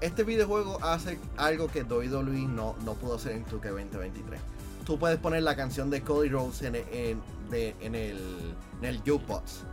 este 0.00 0.24
videojuego 0.24 0.82
hace 0.82 1.18
algo 1.36 1.68
que 1.68 1.82
WWE 1.82 2.46
no, 2.48 2.76
no 2.84 2.94
pudo 2.94 3.16
hacer 3.16 3.32
en 3.32 3.46
2K 3.46 3.70
2023. 3.70 4.40
Tú 4.84 4.98
puedes 4.98 5.18
poner 5.18 5.42
la 5.42 5.56
canción 5.56 5.90
de 5.90 6.02
Cody 6.02 6.28
Rhodes 6.28 6.62
en, 6.62 6.74
el, 6.74 7.18
en 7.52 7.94
el 7.94 8.98
jukebox. 8.98 9.64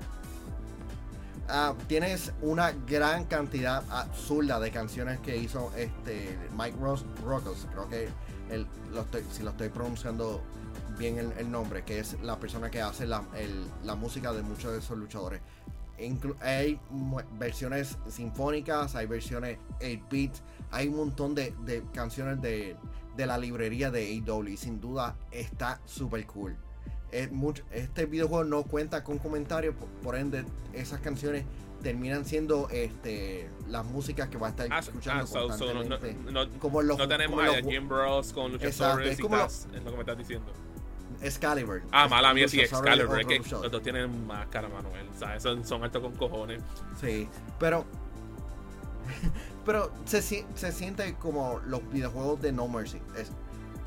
Ah, 1.50 1.74
tienes 1.88 2.32
una 2.42 2.72
gran 2.72 3.26
cantidad 3.26 3.84
absurda 3.90 4.58
de 4.60 4.72
canciones 4.72 5.20
que 5.20 5.36
hizo 5.36 5.70
este 5.76 6.38
Mike 6.58 6.78
Ross 6.80 7.06
Rockos, 7.26 7.68
creo 7.74 7.90
que 7.90 8.08
si 9.32 9.44
lo 9.44 9.50
estoy 9.50 9.68
pronunciando 9.68 10.42
bien 10.98 11.34
el, 11.38 11.52
nombre, 11.52 11.84
que 11.84 12.00
es 12.00 12.16
la 12.22 12.40
persona 12.40 12.70
que 12.70 12.82
hace 12.82 13.06
la, 13.06 13.24
la 13.84 13.96
música 13.96 14.32
de 14.32 14.44
muchos 14.44 14.72
de 14.72 14.80
esos 14.80 14.98
luchadores 14.98 15.42
hay 16.42 16.80
versiones 17.38 17.98
sinfónicas, 18.10 18.96
hay 18.96 19.06
versiones 19.08 19.58
8 19.78 20.06
bits, 20.10 20.42
hay 20.72 20.88
un 20.88 20.96
montón 20.98 21.36
de, 21.36 21.54
canciones 21.94 22.42
de, 22.42 22.76
de 23.16 23.26
la 23.26 23.38
librería 23.38 23.92
de 23.92 24.02
AEW 24.26 24.48
y 24.50 24.58
sin 24.58 24.80
duda 24.82 25.16
está 25.32 25.80
súper 25.86 26.26
cool. 26.28 26.56
Este 27.12 28.06
videojuego 28.06 28.46
no 28.46 28.64
cuenta 28.64 29.04
con 29.04 29.18
comentarios, 29.18 29.76
por, 30.02 30.16
ende 30.16 30.46
esas 30.74 31.02
canciones 31.02 31.44
terminan 31.84 32.26
siendo 32.26 32.70
este 32.70 33.50
las 33.68 33.84
músicas 33.86 34.30
que 34.30 34.38
va 34.38 34.48
a 34.48 34.50
estar 34.52 34.68
Ah, 34.72 34.80
escuchando 34.80 35.24
ah, 35.24 35.28
so- 35.28 35.52
so 35.58 35.66
no, 35.74 35.80
constantemente. 35.80 36.32
no- 36.32 36.46
no- 36.46 36.60
como 36.60 36.82
los, 36.84 36.98
no 36.98 37.08
tenemos 37.08 37.40
como 37.40 37.52
a 37.52 37.58
los- 37.60 37.68
Jim 37.68 37.88
Bros 37.90 38.32
con 38.34 38.54
Exacto, 38.54 38.68
luchadores 38.68 39.12
es 39.14 39.20
y 39.20 39.22
como 39.24 39.36
lo- 39.36 39.42
tas, 39.44 39.68
es 39.74 39.84
lo 39.84 39.90
que 39.92 39.96
me 39.98 40.00
estás 40.02 40.18
diciendo. 40.18 40.54
Excalibur. 41.22 41.84
Ah, 41.92 42.08
mala 42.08 42.34
mía, 42.34 42.48
sí, 42.48 42.60
Excalibur. 42.60 43.20
Es 43.22 43.28
que 43.28 43.40
los 43.52 43.72
dos 43.72 43.82
tienen 43.84 44.26
máscara, 44.26 44.68
Manuel. 44.70 45.08
O 45.16 45.20
sea, 45.20 45.40
son, 45.40 45.66
son 45.66 45.84
altos 45.84 46.02
con 46.02 46.16
cojones. 46.16 46.62
Sí, 47.00 47.28
pero. 47.60 47.86
pero 49.66 49.92
se, 50.06 50.22
se 50.22 50.72
siente 50.72 51.14
como 51.16 51.60
los 51.66 51.88
videojuegos 51.92 52.42
de 52.42 52.52
No 52.52 52.68
Mercy. 52.68 53.00
Es, 53.18 53.32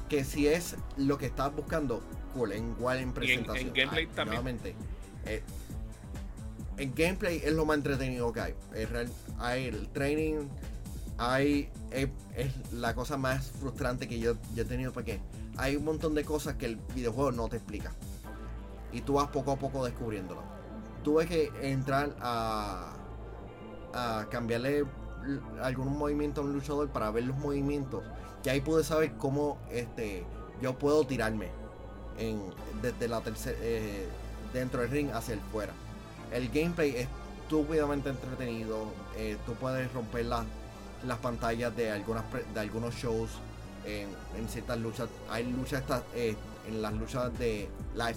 que 0.09 0.23
si 0.25 0.47
es 0.47 0.77
lo 0.97 1.17
que 1.19 1.27
estás 1.27 1.55
buscando, 1.55 2.03
cool, 2.35 2.53
en 2.53 2.71
igual 2.73 2.99
en 2.99 3.13
presentación. 3.13 3.73
gameplay 3.75 4.05
Ah, 4.05 4.15
también. 4.15 4.27
nuevamente, 4.43 4.75
eh, 5.25 5.43
en 6.77 6.95
gameplay 6.95 7.41
es 7.43 7.53
lo 7.55 7.65
más 7.65 7.79
entretenido 7.79 8.33
que 8.33 8.41
hay. 8.41 8.55
Es 8.75 8.91
real- 8.91 9.11
hay 9.39 9.67
el 9.67 9.89
training, 9.89 10.47
hay. 11.19 11.71
Es, 11.91 12.09
es 12.37 12.53
la 12.73 12.95
cosa 12.95 13.17
más 13.17 13.51
frustrante 13.61 14.07
que 14.09 14.19
yo, 14.19 14.35
yo 14.55 14.63
he 14.63 14.67
tenido 14.67 14.93
porque 14.93 15.21
hay 15.57 15.77
un 15.77 15.85
montón 15.85 16.15
de 16.15 16.25
cosas 16.25 16.55
que 16.55 16.67
el 16.67 16.77
videojuego 16.95 17.33
no 17.33 17.49
te 17.49 17.57
explica. 17.57 17.93
Y 18.93 19.01
tú 19.01 19.15
vas 19.15 19.29
poco 19.29 19.53
a 19.53 19.57
poco 19.57 19.85
descubriéndolo. 19.85 20.43
Tuve 21.03 21.27
que 21.27 21.51
entrar 21.63 22.15
a, 22.21 22.93
cambiarle 24.31 24.79
l- 24.79 25.41
algún 25.63 25.97
movimiento 25.99 26.41
a 26.41 26.45
un 26.45 26.53
luchador 26.53 26.89
para 26.89 27.11
ver 27.11 27.25
los 27.25 27.37
movimientos. 27.37 28.03
Y 28.45 28.49
ahí 28.49 28.61
pude 28.61 28.85
saber 28.85 29.13
cómo 29.19 29.59
este, 29.71 30.25
yo 30.61 30.79
puedo 30.79 31.05
tirarme 31.07 31.49
en, 32.19 32.41
desde 32.83 33.09
la 33.09 33.21
tercera 33.21 33.59
dentro 34.53 34.81
del 34.83 34.91
ring 34.91 35.11
hacia 35.13 35.35
el 35.35 35.41
fuera. 35.41 35.73
El 36.33 36.49
gameplay 36.49 36.97
es 36.97 37.09
estúpidamente 37.43 38.11
entretenido. 38.11 38.87
eh, 39.17 39.37
tú 39.47 39.55
puedes 39.55 39.93
romper 39.93 40.27
las 40.27 40.45
las 41.07 41.19
pantallas 41.19 41.77
de 41.77 41.91
algunas 41.91 42.25
de 42.55 42.61
algunos 42.61 42.95
shows 42.95 43.29
en, 43.85 44.09
en 44.37 44.49
ciertas 44.49 44.79
luchas. 44.79 45.09
Hay 45.31 45.51
luchas 45.53 45.81
estas, 45.83 46.03
eh, 46.15 46.37
en 46.69 46.81
las 46.83 46.93
luchas 46.95 47.37
de 47.39 47.69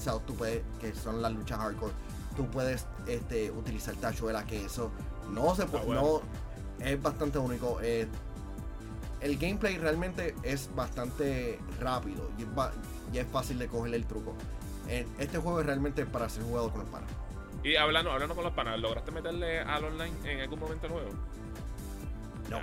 Out, 0.08 0.26
tú 0.26 0.36
puedes, 0.36 0.62
que 0.80 0.94
son 0.96 1.22
las 1.22 1.32
luchas 1.34 1.60
hardcore, 1.60 1.94
tú 2.36 2.46
puedes 2.48 2.86
este, 3.08 3.52
utilizar 3.52 3.96
tachuelas, 3.96 4.46
que 4.46 4.66
eso 4.66 4.92
no 5.32 5.54
se 5.56 5.66
puede, 5.66 5.84
Ah, 5.84 5.88
bueno. 5.88 6.02
no 6.02 6.86
es 6.86 7.02
bastante 7.02 7.38
único. 7.40 7.80
eh, 7.82 8.08
el 9.20 9.38
gameplay 9.40 9.78
realmente 9.80 10.36
es 10.44 10.70
bastante 10.76 11.60
rápido 11.80 12.30
y 12.38 12.44
es, 12.44 12.56
ba- 12.56 12.72
y 13.12 13.18
es 13.18 13.28
fácil 13.28 13.58
de 13.58 13.68
coger 13.68 13.96
el 13.96 14.06
truco. 14.06 14.34
Eh, 14.88 15.08
Este 15.18 15.40
juego 15.40 15.60
es 15.60 15.66
realmente 15.66 16.06
para 16.06 16.30
ser 16.30 16.44
jugado 16.44 16.70
con 16.72 16.82
los 16.82 16.90
panas. 16.90 17.10
Y 17.64 17.76
hablando, 17.76 18.12
hablando 18.12 18.36
con 18.36 18.44
los 18.44 18.54
panas, 18.54 18.80
¿lograste 18.80 19.12
meterle 19.12 19.60
al 19.60 19.84
online 19.86 20.14
en 20.32 20.42
algún 20.42 20.60
momento 20.60 20.88
juego? 20.88 21.10
No. 22.52 22.60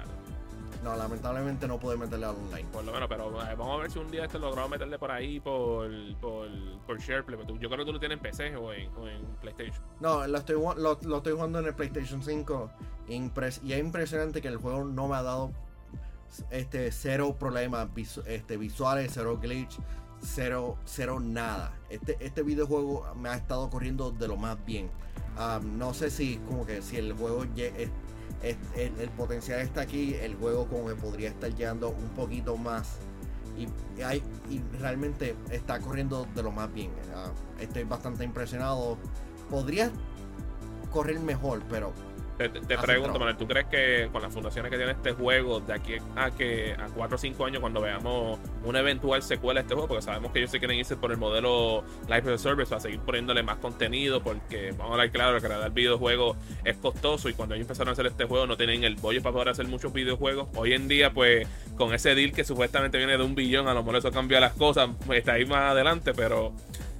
No, 0.84 0.94
lamentablemente 0.96 1.66
no 1.66 1.78
pude 1.80 1.96
meterle 1.96 2.26
al 2.26 2.36
online. 2.36 2.68
por 2.70 2.84
lo 2.84 2.92
menos, 2.92 3.08
pero 3.08 3.30
eh, 3.42 3.54
vamos 3.56 3.78
a 3.78 3.82
ver 3.82 3.90
si 3.90 3.98
un 3.98 4.10
día 4.10 4.24
este 4.26 4.38
logrado 4.38 4.68
meterle 4.68 4.98
por 4.98 5.10
ahí 5.10 5.40
por, 5.40 5.90
por, 6.20 6.46
por 6.86 6.98
SharePlay. 7.00 7.38
pero 7.38 7.46
tú- 7.54 7.58
Yo 7.58 7.68
creo 7.70 7.78
que 7.80 7.84
tú 7.86 7.92
lo 7.94 7.98
tienes 7.98 8.16
en 8.18 8.22
PC 8.22 8.54
o 8.56 8.72
en, 8.72 8.94
o 8.96 9.08
en 9.08 9.24
PlayStation. 9.40 9.82
No, 10.00 10.26
lo 10.26 10.38
estoy, 10.38 10.56
lo 10.76 11.16
estoy 11.16 11.32
jugando 11.32 11.58
en 11.58 11.66
el 11.66 11.74
PlayStation 11.74 12.22
5 12.22 12.70
impres- 13.08 13.60
y 13.64 13.72
es 13.72 13.80
impresionante 13.80 14.42
que 14.42 14.48
el 14.48 14.58
juego 14.58 14.84
no 14.84 15.08
me 15.08 15.16
ha 15.16 15.22
dado 15.22 15.52
este 16.50 16.90
cero 16.92 17.36
problemas 17.38 17.88
visu- 17.94 18.24
este, 18.26 18.56
visuales, 18.56 19.12
cero 19.14 19.38
glitch, 19.40 19.78
cero, 20.20 20.76
cero 20.84 21.18
nada. 21.20 21.72
Este, 21.88 22.16
este 22.20 22.42
videojuego 22.42 23.06
me 23.16 23.28
ha 23.30 23.36
estado 23.36 23.70
corriendo 23.70 24.10
de 24.10 24.28
lo 24.28 24.36
más 24.36 24.62
bien. 24.66 24.90
Ah, 25.36 25.60
no 25.62 25.94
sé 25.94 26.10
si 26.10 26.36
como 26.46 26.66
que 26.66 26.82
si 26.82 26.96
el 26.96 27.12
juego 27.14 27.44
el, 28.44 29.10
potencial 29.10 29.60
está 29.60 29.82
aquí, 29.82 30.14
el 30.14 30.34
juego 30.34 30.66
como 30.66 30.86
que 30.88 30.94
podría 30.94 31.30
estar 31.30 31.54
llegando 31.54 31.90
un 31.90 32.08
poquito 32.10 32.56
más. 32.56 32.98
Y, 33.56 33.68
hay, 34.02 34.22
y 34.50 34.60
realmente 34.78 35.36
está 35.50 35.78
corriendo 35.78 36.26
de 36.34 36.42
lo 36.42 36.50
más 36.50 36.72
bien. 36.72 36.90
Estoy 37.60 37.84
bastante 37.84 38.24
impresionado. 38.24 38.98
Podría 39.48 39.90
correr 40.90 41.20
mejor, 41.20 41.62
pero 41.70 41.92
Te, 42.38 42.48
te- 42.48 42.76
pregunto. 42.78 43.18
Manuel, 43.18 43.36
¿tú 43.36 43.46
crees 43.46 43.66
que 43.66 44.08
con 44.10 44.20
las 44.20 44.32
fundaciones 44.34 44.68
que 44.70 44.76
tiene 44.76 44.90
este 44.92 45.12
juego, 45.12 45.60
de 45.60 45.72
aquí 45.72 45.94
a 46.16 46.32
que 46.32 46.72
a 46.72 46.86
4 46.88 47.14
o 47.14 47.18
5 47.18 47.44
años, 47.46 47.60
cuando 47.60 47.80
veamos 47.80 48.40
una 48.64 48.80
eventual 48.80 49.22
secuela 49.22 49.60
de 49.60 49.62
este 49.62 49.74
juego, 49.74 49.86
porque 49.86 50.02
sabemos 50.02 50.32
que 50.32 50.40
ellos 50.40 50.50
se 50.50 50.58
quieren 50.58 50.76
irse 50.78 50.96
por 50.96 51.12
el 51.12 51.16
modelo 51.16 51.84
Live 52.08 52.22
as 52.22 52.28
a 52.28 52.38
Service 52.38 52.68
para 52.70 52.80
seguir 52.80 52.98
poniéndole 53.00 53.44
más 53.44 53.58
contenido, 53.58 54.20
porque 54.20 54.70
vamos 54.72 54.88
a 54.90 54.92
hablar 54.94 55.10
claro, 55.12 55.40
crear 55.40 55.70
videojuegos 55.70 56.36
es 56.64 56.76
costoso 56.78 57.28
y 57.28 57.34
cuando 57.34 57.54
ellos 57.54 57.66
empezaron 57.66 57.90
a 57.90 57.92
hacer 57.92 58.06
este 58.06 58.24
juego 58.24 58.46
no 58.48 58.56
tienen 58.56 58.82
el 58.82 58.96
bollo 58.96 59.22
para 59.22 59.32
poder 59.32 59.48
hacer 59.50 59.68
muchos 59.68 59.92
videojuegos. 59.92 60.48
Hoy 60.56 60.72
en 60.74 60.88
día, 60.88 61.12
pues, 61.12 61.46
con 61.76 61.94
ese 61.94 62.16
deal 62.16 62.32
que 62.32 62.42
supuestamente 62.42 62.98
viene 62.98 63.16
de 63.16 63.22
un 63.22 63.36
billón, 63.36 63.68
a 63.68 63.74
lo 63.74 63.82
mejor 63.84 63.96
eso 63.98 64.10
cambia 64.10 64.40
las 64.40 64.54
cosas, 64.54 64.90
pues, 65.06 65.20
está 65.20 65.34
ahí 65.34 65.46
más 65.46 65.70
adelante, 65.70 66.12
pero 66.14 66.52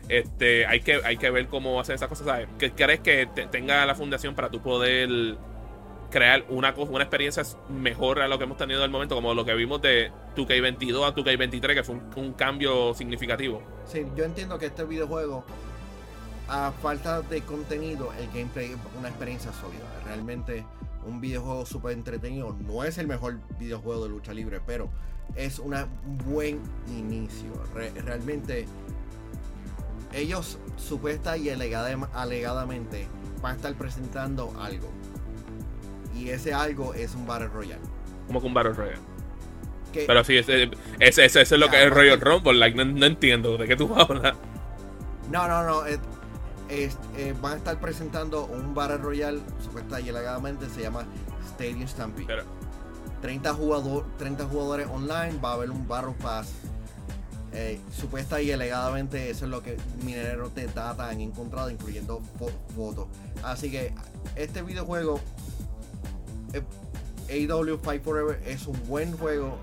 este, 0.09 0.67
hay 0.67 0.81
que, 0.81 1.01
hay 1.05 1.17
que 1.17 1.31
ver 1.31 1.49
cómo 1.49 1.81
hacen 1.81 1.95
esas 1.95 2.09
cosas, 2.09 2.27
¿sabes? 2.27 2.49
¿Qué 2.59 2.73
crees 2.73 3.01
que 3.01 3.27
te- 3.27 3.47
tenga 3.47 3.85
la 3.87 3.95
fundación 3.95 4.35
para 4.35 4.51
tú 4.51 4.61
poder 4.61 5.37
crear 6.11 6.45
una, 6.49 6.73
una 6.77 7.03
experiencia 7.05 7.43
mejor 7.69 8.21
a 8.21 8.29
lo 8.29 8.39
que 8.39 8.45
hemos 8.45 8.57
tenido 8.57 8.79
en 8.81 8.85
el 8.85 8.91
momento, 8.91 9.15
como 9.17 9.35
lo 9.35 9.45
que 9.45 9.55
vimos 9.55 9.83
de 9.83 10.13
2K22 10.37 11.05
a 11.09 11.15
2K23, 11.15 11.75
que 11.75 11.83
fue 11.83 11.97
un, 12.17 12.33
cambio 12.35 12.95
significativo? 12.95 13.63
sí, 13.87 14.07
yo 14.15 14.25
entiendo 14.25 14.59
que 14.59 14.67
este 14.67 14.85
videojuego, 14.85 15.45
a 16.49 16.73
falta 16.83 17.23
de 17.23 17.41
contenido, 17.43 18.13
el 18.19 18.27
gameplay 18.29 18.73
es 18.73 18.77
una 18.99 19.09
experiencia 19.09 19.51
sólida. 19.55 19.83
Realmente 20.05 20.65
un 21.07 21.21
videojuego 21.21 21.67
súper 21.67 21.93
entretenido. 21.93 22.55
No 22.67 22.85
es 22.85 22.99
el 22.99 23.07
mejor 23.07 23.39
videojuego 23.59 24.05
de 24.05 24.11
lucha 24.11 24.33
libre, 24.35 24.61
pero 24.65 24.91
es 25.35 25.59
un 25.59 25.75
buen 26.27 26.61
inicio. 26.97 27.51
Re- 27.75 27.93
realmente 28.03 28.67
ellos 30.15 30.59
supuesta 30.77 31.37
y 31.37 31.51
alegada- 31.51 32.09
alegadamente 32.15 33.07
van 33.43 33.53
a 33.53 33.57
estar 33.57 33.75
presentando 33.75 34.53
algo. 34.61 34.91
Y 36.15 36.31
ese 36.31 36.55
algo 36.55 36.95
es 36.95 37.15
un 37.15 37.27
Battle 37.27 37.49
Royale. 37.49 37.83
Como 38.27 38.41
que 38.41 38.47
un 38.47 38.55
Battle 38.55 38.73
Royale. 38.73 38.99
Que 39.93 40.05
Pero 40.07 40.25
sí, 40.25 40.37
ese, 40.37 40.65
ese, 40.65 40.71
ese- 41.01 41.25
ese 41.25 41.41
es 41.43 41.51
lo 41.61 41.69
que 41.69 41.83
es 41.85 41.91
Royal 41.91 42.21
Rumble. 42.21 42.55
Like, 42.55 42.77
no, 42.77 42.85
no 42.85 43.07
entiendo 43.07 43.57
de 43.57 43.67
qué 43.67 43.77
tú 43.77 43.95
hablas. 43.95 44.35
No, 45.31 45.49
no, 45.49 45.63
no. 45.65 45.87
es- 45.87 45.99
es- 46.69 46.99
eh, 47.17 47.35
van 47.41 47.53
a 47.53 47.57
estar 47.57 47.79
presentando 47.81 48.47
un 48.47 48.75
Battle 48.75 48.99
Royale, 48.99 49.41
supuesta 49.63 50.01
y 50.01 50.09
alegadamente 50.09 50.69
se 50.69 50.83
llama 50.83 51.05
Stadium 51.53 51.87
Stampede. 51.87 52.27
Pero, 52.27 52.43
30, 53.21 53.55
jugador, 53.55 54.07
30 54.19 54.45
jugadores 54.47 54.87
online, 54.91 55.39
va 55.43 55.51
a 55.51 55.55
haber 55.55 55.71
un 55.71 55.87
Battle 55.87 56.15
Pass. 56.23 56.53
Eh, 57.57 57.81
supuesta 57.97 58.43
y 58.43 58.51
alegadamente 58.51 59.31
eso 59.31 59.45
es 59.45 59.51
lo 59.53 59.63
que 59.63 59.77
mineros 60.05 60.53
de 60.57 60.67
data 60.67 61.09
han 61.09 61.21
encontrado, 61.21 61.71
incluyendo 61.71 62.21
fo- 62.39 62.51
fotos. 62.75 63.07
Así 63.45 63.71
que 63.71 63.95
este 64.35 64.63
videojuego, 64.63 65.21
eh, 66.53 67.49
AW 67.49 67.79
Fight 67.79 68.03
Forever, 68.03 68.43
es 68.45 68.67
un 68.67 68.77
buen 68.89 69.17
juego 69.17 69.57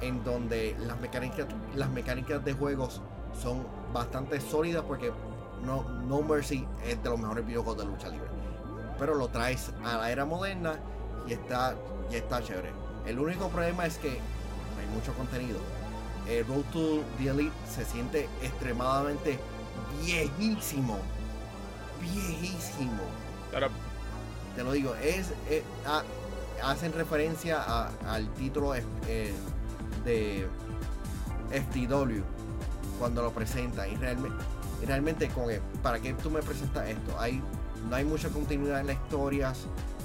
en 0.00 0.24
donde 0.24 0.76
las 0.80 0.98
mecánicas, 1.00 1.46
las 1.76 1.88
mecánicas 1.90 2.44
de 2.44 2.52
juegos 2.54 3.00
son 3.40 3.64
bastante 3.92 4.40
sólidas 4.40 4.82
porque 4.84 5.12
no, 5.64 5.84
no 6.06 6.22
Mercy 6.22 6.66
es 6.86 7.00
de 7.02 7.08
los 7.08 7.18
mejores 7.20 7.46
videojuegos 7.46 7.84
de 7.84 7.88
lucha 7.90 8.08
libre. 8.08 8.28
Pero 8.98 9.14
lo 9.14 9.28
traes 9.28 9.70
a 9.84 9.96
la 9.98 10.10
era 10.10 10.24
moderna 10.24 10.74
y 11.28 11.34
está, 11.34 11.76
y 12.10 12.16
está 12.16 12.42
chévere. 12.42 12.70
El 13.06 13.20
único 13.20 13.48
problema 13.48 13.86
es 13.86 13.96
que 13.98 14.08
no 14.10 14.80
hay 14.80 14.86
mucho 14.92 15.12
contenido. 15.14 15.58
Eh, 16.28 16.44
Road 16.46 16.64
to 16.72 17.02
the 17.18 17.28
Elite 17.30 17.52
se 17.74 17.84
siente 17.84 18.28
extremadamente 18.42 19.38
viejísimo. 20.04 20.98
Viejísimo. 22.00 23.02
Te 24.54 24.64
lo 24.64 24.72
digo, 24.72 24.94
es, 24.96 25.32
es- 25.50 25.62
ha- 25.86 26.02
hacen 26.62 26.92
referencia 26.92 27.62
a- 27.62 27.90
al 28.06 28.28
título 28.34 28.74
eh, 28.74 28.82
eh, 29.06 29.32
de 30.04 30.48
FTW 31.50 32.22
cuando 32.98 33.22
lo 33.22 33.32
presentan 33.32 33.90
y 33.90 33.96
realmente, 33.96 34.36
realmente 34.86 35.28
con 35.28 35.50
el- 35.50 35.60
para 35.82 36.00
qué 36.00 36.12
tú 36.14 36.30
me 36.30 36.42
presentas 36.42 36.88
esto 36.88 37.18
hay 37.18 37.40
no 37.88 37.94
hay 37.96 38.04
mucha 38.04 38.28
continuidad 38.28 38.80
en 38.80 38.88
las 38.88 38.96
historias 38.96 39.58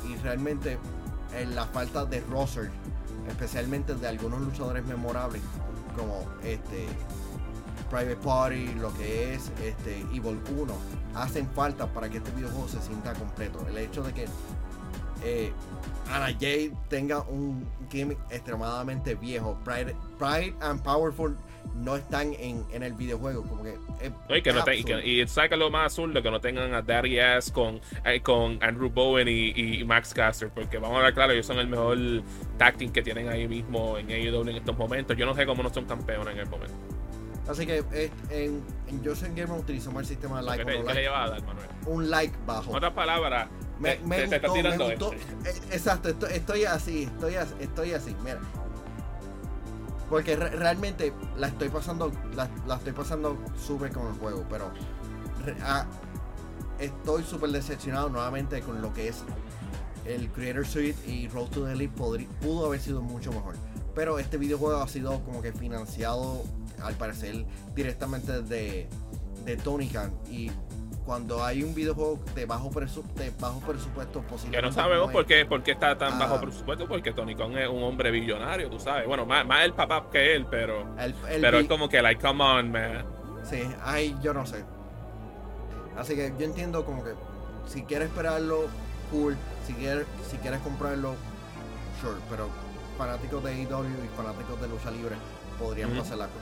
y 0.08 0.16
realmente 0.18 0.78
en 1.36 1.56
la 1.56 1.66
falta 1.66 2.06
de 2.06 2.22
roster 2.22 2.70
especialmente 3.28 3.96
de 3.96 4.08
algunos 4.08 4.40
luchadores 4.42 4.86
memorables 4.86 5.42
como 5.94 6.26
este 6.44 6.88
Private 7.90 8.16
Party, 8.18 8.74
lo 8.76 8.94
que 8.94 9.34
es 9.34 9.52
este 9.64 10.00
Evil 10.14 10.40
1, 10.58 10.74
hacen 11.16 11.48
falta 11.52 11.88
para 11.88 12.10
que 12.10 12.18
este 12.18 12.32
videojuego 12.32 12.68
se 12.68 12.82
sienta 12.82 13.14
completo. 13.14 13.66
El 13.68 13.78
hecho 13.78 14.04
de 14.04 14.14
que 14.14 14.26
eh, 15.24 15.54
Ana 16.12 16.28
Jade 16.34 16.74
tenga 16.90 17.22
un 17.22 17.66
gimmick 17.90 18.18
extremadamente 18.30 19.16
viejo. 19.16 19.58
Pride, 19.64 19.96
Pride 20.18 20.56
and 20.62 20.82
Powerful 20.82 21.38
no 21.76 21.96
están 21.96 22.34
en, 22.34 22.66
en 22.72 22.84
el 22.84 22.94
videojuego. 22.94 23.44
Como 23.44 23.64
que. 23.64 23.74
es- 24.02 24.12
No, 24.30 24.36
y, 24.36 24.42
que 24.42 24.54
no 24.54 24.60
es 24.60 24.66
te- 24.66 24.76
y, 24.78 24.84
que- 24.84 24.94
absurdo. 24.94 25.10
y 25.12 25.28
saca 25.28 25.56
lo 25.56 25.70
más 25.70 25.88
azul 25.94 26.14
de 26.14 26.22
que 26.22 26.32
no 26.32 26.40
tengan 26.40 26.74
a 26.74 26.82
Daddy 26.82 27.20
Ass 27.20 27.52
con, 27.52 27.80
eh, 28.06 28.22
con 28.22 28.58
Andrew 28.64 28.90
Bowen 28.90 29.28
y, 29.28 29.52
y 29.80 29.84
Max 29.84 30.14
Caster, 30.14 30.50
porque 30.50 30.78
vamos 30.78 31.00
a 31.00 31.04
ver 31.04 31.14
claro, 31.14 31.34
ellos 31.34 31.46
son 31.46 31.58
el 31.60 31.68
mejor 31.68 31.98
tag 32.58 32.78
team 32.78 32.92
que 32.92 33.02
tienen 33.02 33.30
ahí 33.30 33.48
mismo 33.48 33.98
en 33.98 34.10
AEW 34.10 34.42
en 34.50 34.50
estos 34.58 34.78
momentos. 34.78 35.16
Yo 35.18 35.26
no 35.26 35.34
sé 35.36 35.46
cómo 35.46 35.64
no 35.64 35.74
son 35.74 35.86
campeones 35.86 36.34
en 36.34 36.40
el 36.42 36.48
momento. 36.50 36.76
Así 37.48 37.66
que 37.66 37.84
eh, 37.92 38.10
en, 38.30 38.64
en 38.88 39.04
Joseph 39.04 39.34
Gamer 39.36 39.60
utilizamos 39.60 40.02
el 40.04 40.08
sistema 40.08 40.38
de 40.38 40.44
like. 40.46 40.64
¿Qué, 40.66 40.72
te- 40.72 40.78
o 40.78 40.82
no 40.82 40.88
qué 40.88 40.94
le 40.94 41.02
like, 41.02 41.02
lleva 41.02 41.24
a 41.26 41.30
dar, 41.30 41.44
Manuel? 41.44 41.68
un 41.88 42.10
like 42.10 42.34
bajo. 42.46 42.70
En 42.72 42.78
otras 42.78 42.94
palabras, 42.94 43.50
Me, 43.80 43.96
te, 43.98 44.06
me 44.06 44.16
te- 44.16 44.28
te 44.30 44.36
está 44.38 44.48
me 44.48 44.54
tirando 44.54 44.86
gustó. 44.86 45.12
este. 45.14 45.50
Eh, 45.50 45.54
Exacto, 45.74 46.08
estoy, 46.10 46.32
estoy 46.34 46.64
así, 46.64 47.04
estoy 47.04 47.36
así, 47.36 47.54
estoy 47.60 47.92
así, 47.92 48.16
mira. 48.24 48.40
Porque 50.10 50.36
re- 50.36 50.52
realmente 50.52 51.14
la 51.38 51.48
estoy 51.48 51.70
pasando, 51.70 52.12
la, 52.36 52.50
estoy 52.76 52.94
pasando 52.94 53.38
súper 53.58 53.92
con 53.92 54.08
el 54.08 54.14
juego, 54.14 54.46
pero 54.50 54.72
ah, 55.64 55.86
estoy 56.80 57.24
súper 57.24 57.52
decepcionado 57.52 58.10
nuevamente 58.10 58.62
con 58.62 58.82
lo 58.82 58.94
que 58.94 59.08
es 59.08 59.24
el 60.06 60.30
Creator 60.32 60.66
Suite 60.68 61.10
y 61.10 61.28
Road 61.30 61.48
to 61.48 61.66
the 61.66 61.72
Elite 61.72 61.94
pudo 62.42 62.66
haber 62.66 62.80
sido 62.80 63.02
mucho 63.02 63.32
mejor. 63.32 63.56
Pero 63.96 64.20
este 64.20 64.38
videojuego 64.38 64.82
ha 64.82 64.88
sido 64.88 65.24
como 65.24 65.42
que 65.42 65.54
financiado, 65.54 66.44
al 66.82 66.96
parecer, 66.96 67.46
directamente 67.76 68.42
de, 68.42 68.90
de 69.46 69.58
Tony 69.58 69.88
Khan. 69.88 70.12
Y 70.30 70.52
cuando 71.06 71.44
hay 71.44 71.64
un 71.64 71.76
videojuego 71.76 72.20
de 72.34 72.46
bajo, 72.46 72.70
presu- 72.72 73.04
de 73.16 73.32
bajo 73.40 73.60
presupuesto, 73.60 74.22
Que 74.22 74.28
posiblemente. 74.28 74.68
no 74.68 74.74
sabemos 74.74 75.12
por 75.12 75.26
qué, 75.26 75.46
por 75.46 75.62
qué 75.64 75.72
está 75.72 75.98
tan 75.98 76.14
Ah. 76.14 76.20
bajo 76.20 76.40
presupuesto, 76.42 76.88
porque 76.88 77.12
Tony 77.12 77.36
Khan 77.36 77.58
es 77.58 77.68
un 77.68 77.84
hombre 77.84 78.10
billonario, 78.12 78.70
tú 78.70 78.80
sabes. 78.80 79.06
Bueno, 79.08 79.26
más, 79.26 79.46
más 79.46 79.66
el 79.66 79.74
papá 79.74 80.08
que 80.12 80.36
él, 80.36 80.46
pero, 80.50 80.82
El, 80.98 81.14
el 81.30 81.42
pero 81.42 81.60
es 81.60 81.68
como 81.68 81.90
que, 81.90 82.02
like, 82.02 82.22
come 82.26 82.44
on, 82.44 82.72
man. 82.72 83.06
Sí, 83.44 83.62
ay, 83.84 84.16
yo 84.22 84.34
no 84.34 84.46
sé. 84.46 84.64
Así 85.98 86.16
que 86.16 86.34
yo 86.40 86.46
entiendo 86.46 86.86
como 86.86 87.04
que 87.04 87.12
si 87.68 87.84
quieres 87.84 88.08
esperarlo, 88.10 88.62
cool. 89.12 89.38
Si 89.68 89.74
quieres, 89.74 90.06
si 90.30 90.38
quieres 90.38 90.60
comprarlo, 90.62 91.16
sure. 92.02 92.20
Pero 92.30 92.48
fanáticos 92.98 93.44
de 93.44 93.52
AEW 93.52 93.86
y 94.06 94.18
fanáticos 94.18 94.60
de 94.62 94.68
lucha 94.70 94.90
libre 94.92 95.16
podrían 95.60 95.92
Ujú. 95.92 96.00
pasar 96.00 96.18
la 96.18 96.28
cool. 96.28 96.42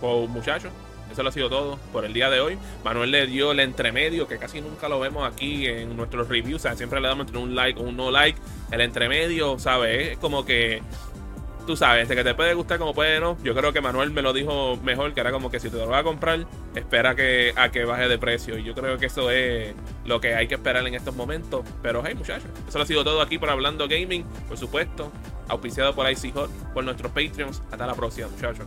Pues 0.00 0.28
muchachos, 0.30 0.72
eso 1.10 1.22
lo 1.22 1.28
ha 1.28 1.32
sido 1.32 1.48
todo 1.48 1.78
por 1.92 2.04
el 2.04 2.12
día 2.12 2.30
de 2.30 2.40
hoy. 2.40 2.58
Manuel 2.84 3.10
le 3.10 3.26
dio 3.26 3.52
el 3.52 3.60
entremedio, 3.60 4.26
que 4.28 4.38
casi 4.38 4.60
nunca 4.60 4.88
lo 4.88 5.00
vemos 5.00 5.26
aquí 5.26 5.66
en 5.66 5.96
nuestros 5.96 6.28
reviews. 6.28 6.66
Siempre 6.74 7.00
le 7.00 7.08
damos 7.08 7.26
entre 7.26 7.38
un 7.38 7.54
like 7.54 7.80
o 7.80 7.84
un 7.84 7.96
no 7.96 8.10
like. 8.10 8.38
El 8.70 8.80
entremedio, 8.80 9.58
¿sabes? 9.58 10.12
Es 10.12 10.18
como 10.18 10.44
que. 10.44 10.82
Tú 11.66 11.74
sabes, 11.74 12.08
de 12.08 12.14
que 12.14 12.22
te 12.22 12.32
puede 12.32 12.54
gustar 12.54 12.78
como 12.78 12.94
puede 12.94 13.18
no. 13.18 13.36
Yo 13.42 13.52
creo 13.52 13.72
que 13.72 13.80
Manuel 13.80 14.12
me 14.12 14.22
lo 14.22 14.32
dijo 14.32 14.76
mejor, 14.84 15.12
que 15.14 15.20
era 15.20 15.32
como 15.32 15.50
que 15.50 15.58
si 15.58 15.68
te 15.68 15.76
lo 15.76 15.88
vas 15.88 16.02
a 16.02 16.04
comprar, 16.04 16.46
espera 16.76 17.16
que, 17.16 17.52
a 17.56 17.70
que 17.72 17.84
baje 17.84 18.08
de 18.08 18.18
precio. 18.18 18.56
Y 18.56 18.62
yo 18.62 18.72
creo 18.72 18.98
que 18.98 19.06
eso 19.06 19.32
es 19.32 19.74
lo 20.04 20.20
que 20.20 20.36
hay 20.36 20.46
que 20.46 20.54
esperar 20.54 20.86
en 20.86 20.94
estos 20.94 21.16
momentos. 21.16 21.64
Pero 21.82 22.04
hey, 22.06 22.14
muchachos, 22.14 22.48
eso 22.68 22.78
lo 22.78 22.84
ha 22.84 22.86
sido 22.86 23.02
todo 23.02 23.20
aquí 23.20 23.38
por 23.38 23.50
Hablando 23.50 23.88
Gaming, 23.88 24.24
por 24.46 24.58
supuesto. 24.58 25.10
Auspiciado 25.48 25.92
por 25.92 26.08
IC 26.08 26.34
Hot, 26.34 26.50
por 26.72 26.84
nuestros 26.84 27.10
Patreons. 27.10 27.60
Hasta 27.72 27.84
la 27.84 27.94
próxima, 27.94 28.28
muchachos. 28.28 28.66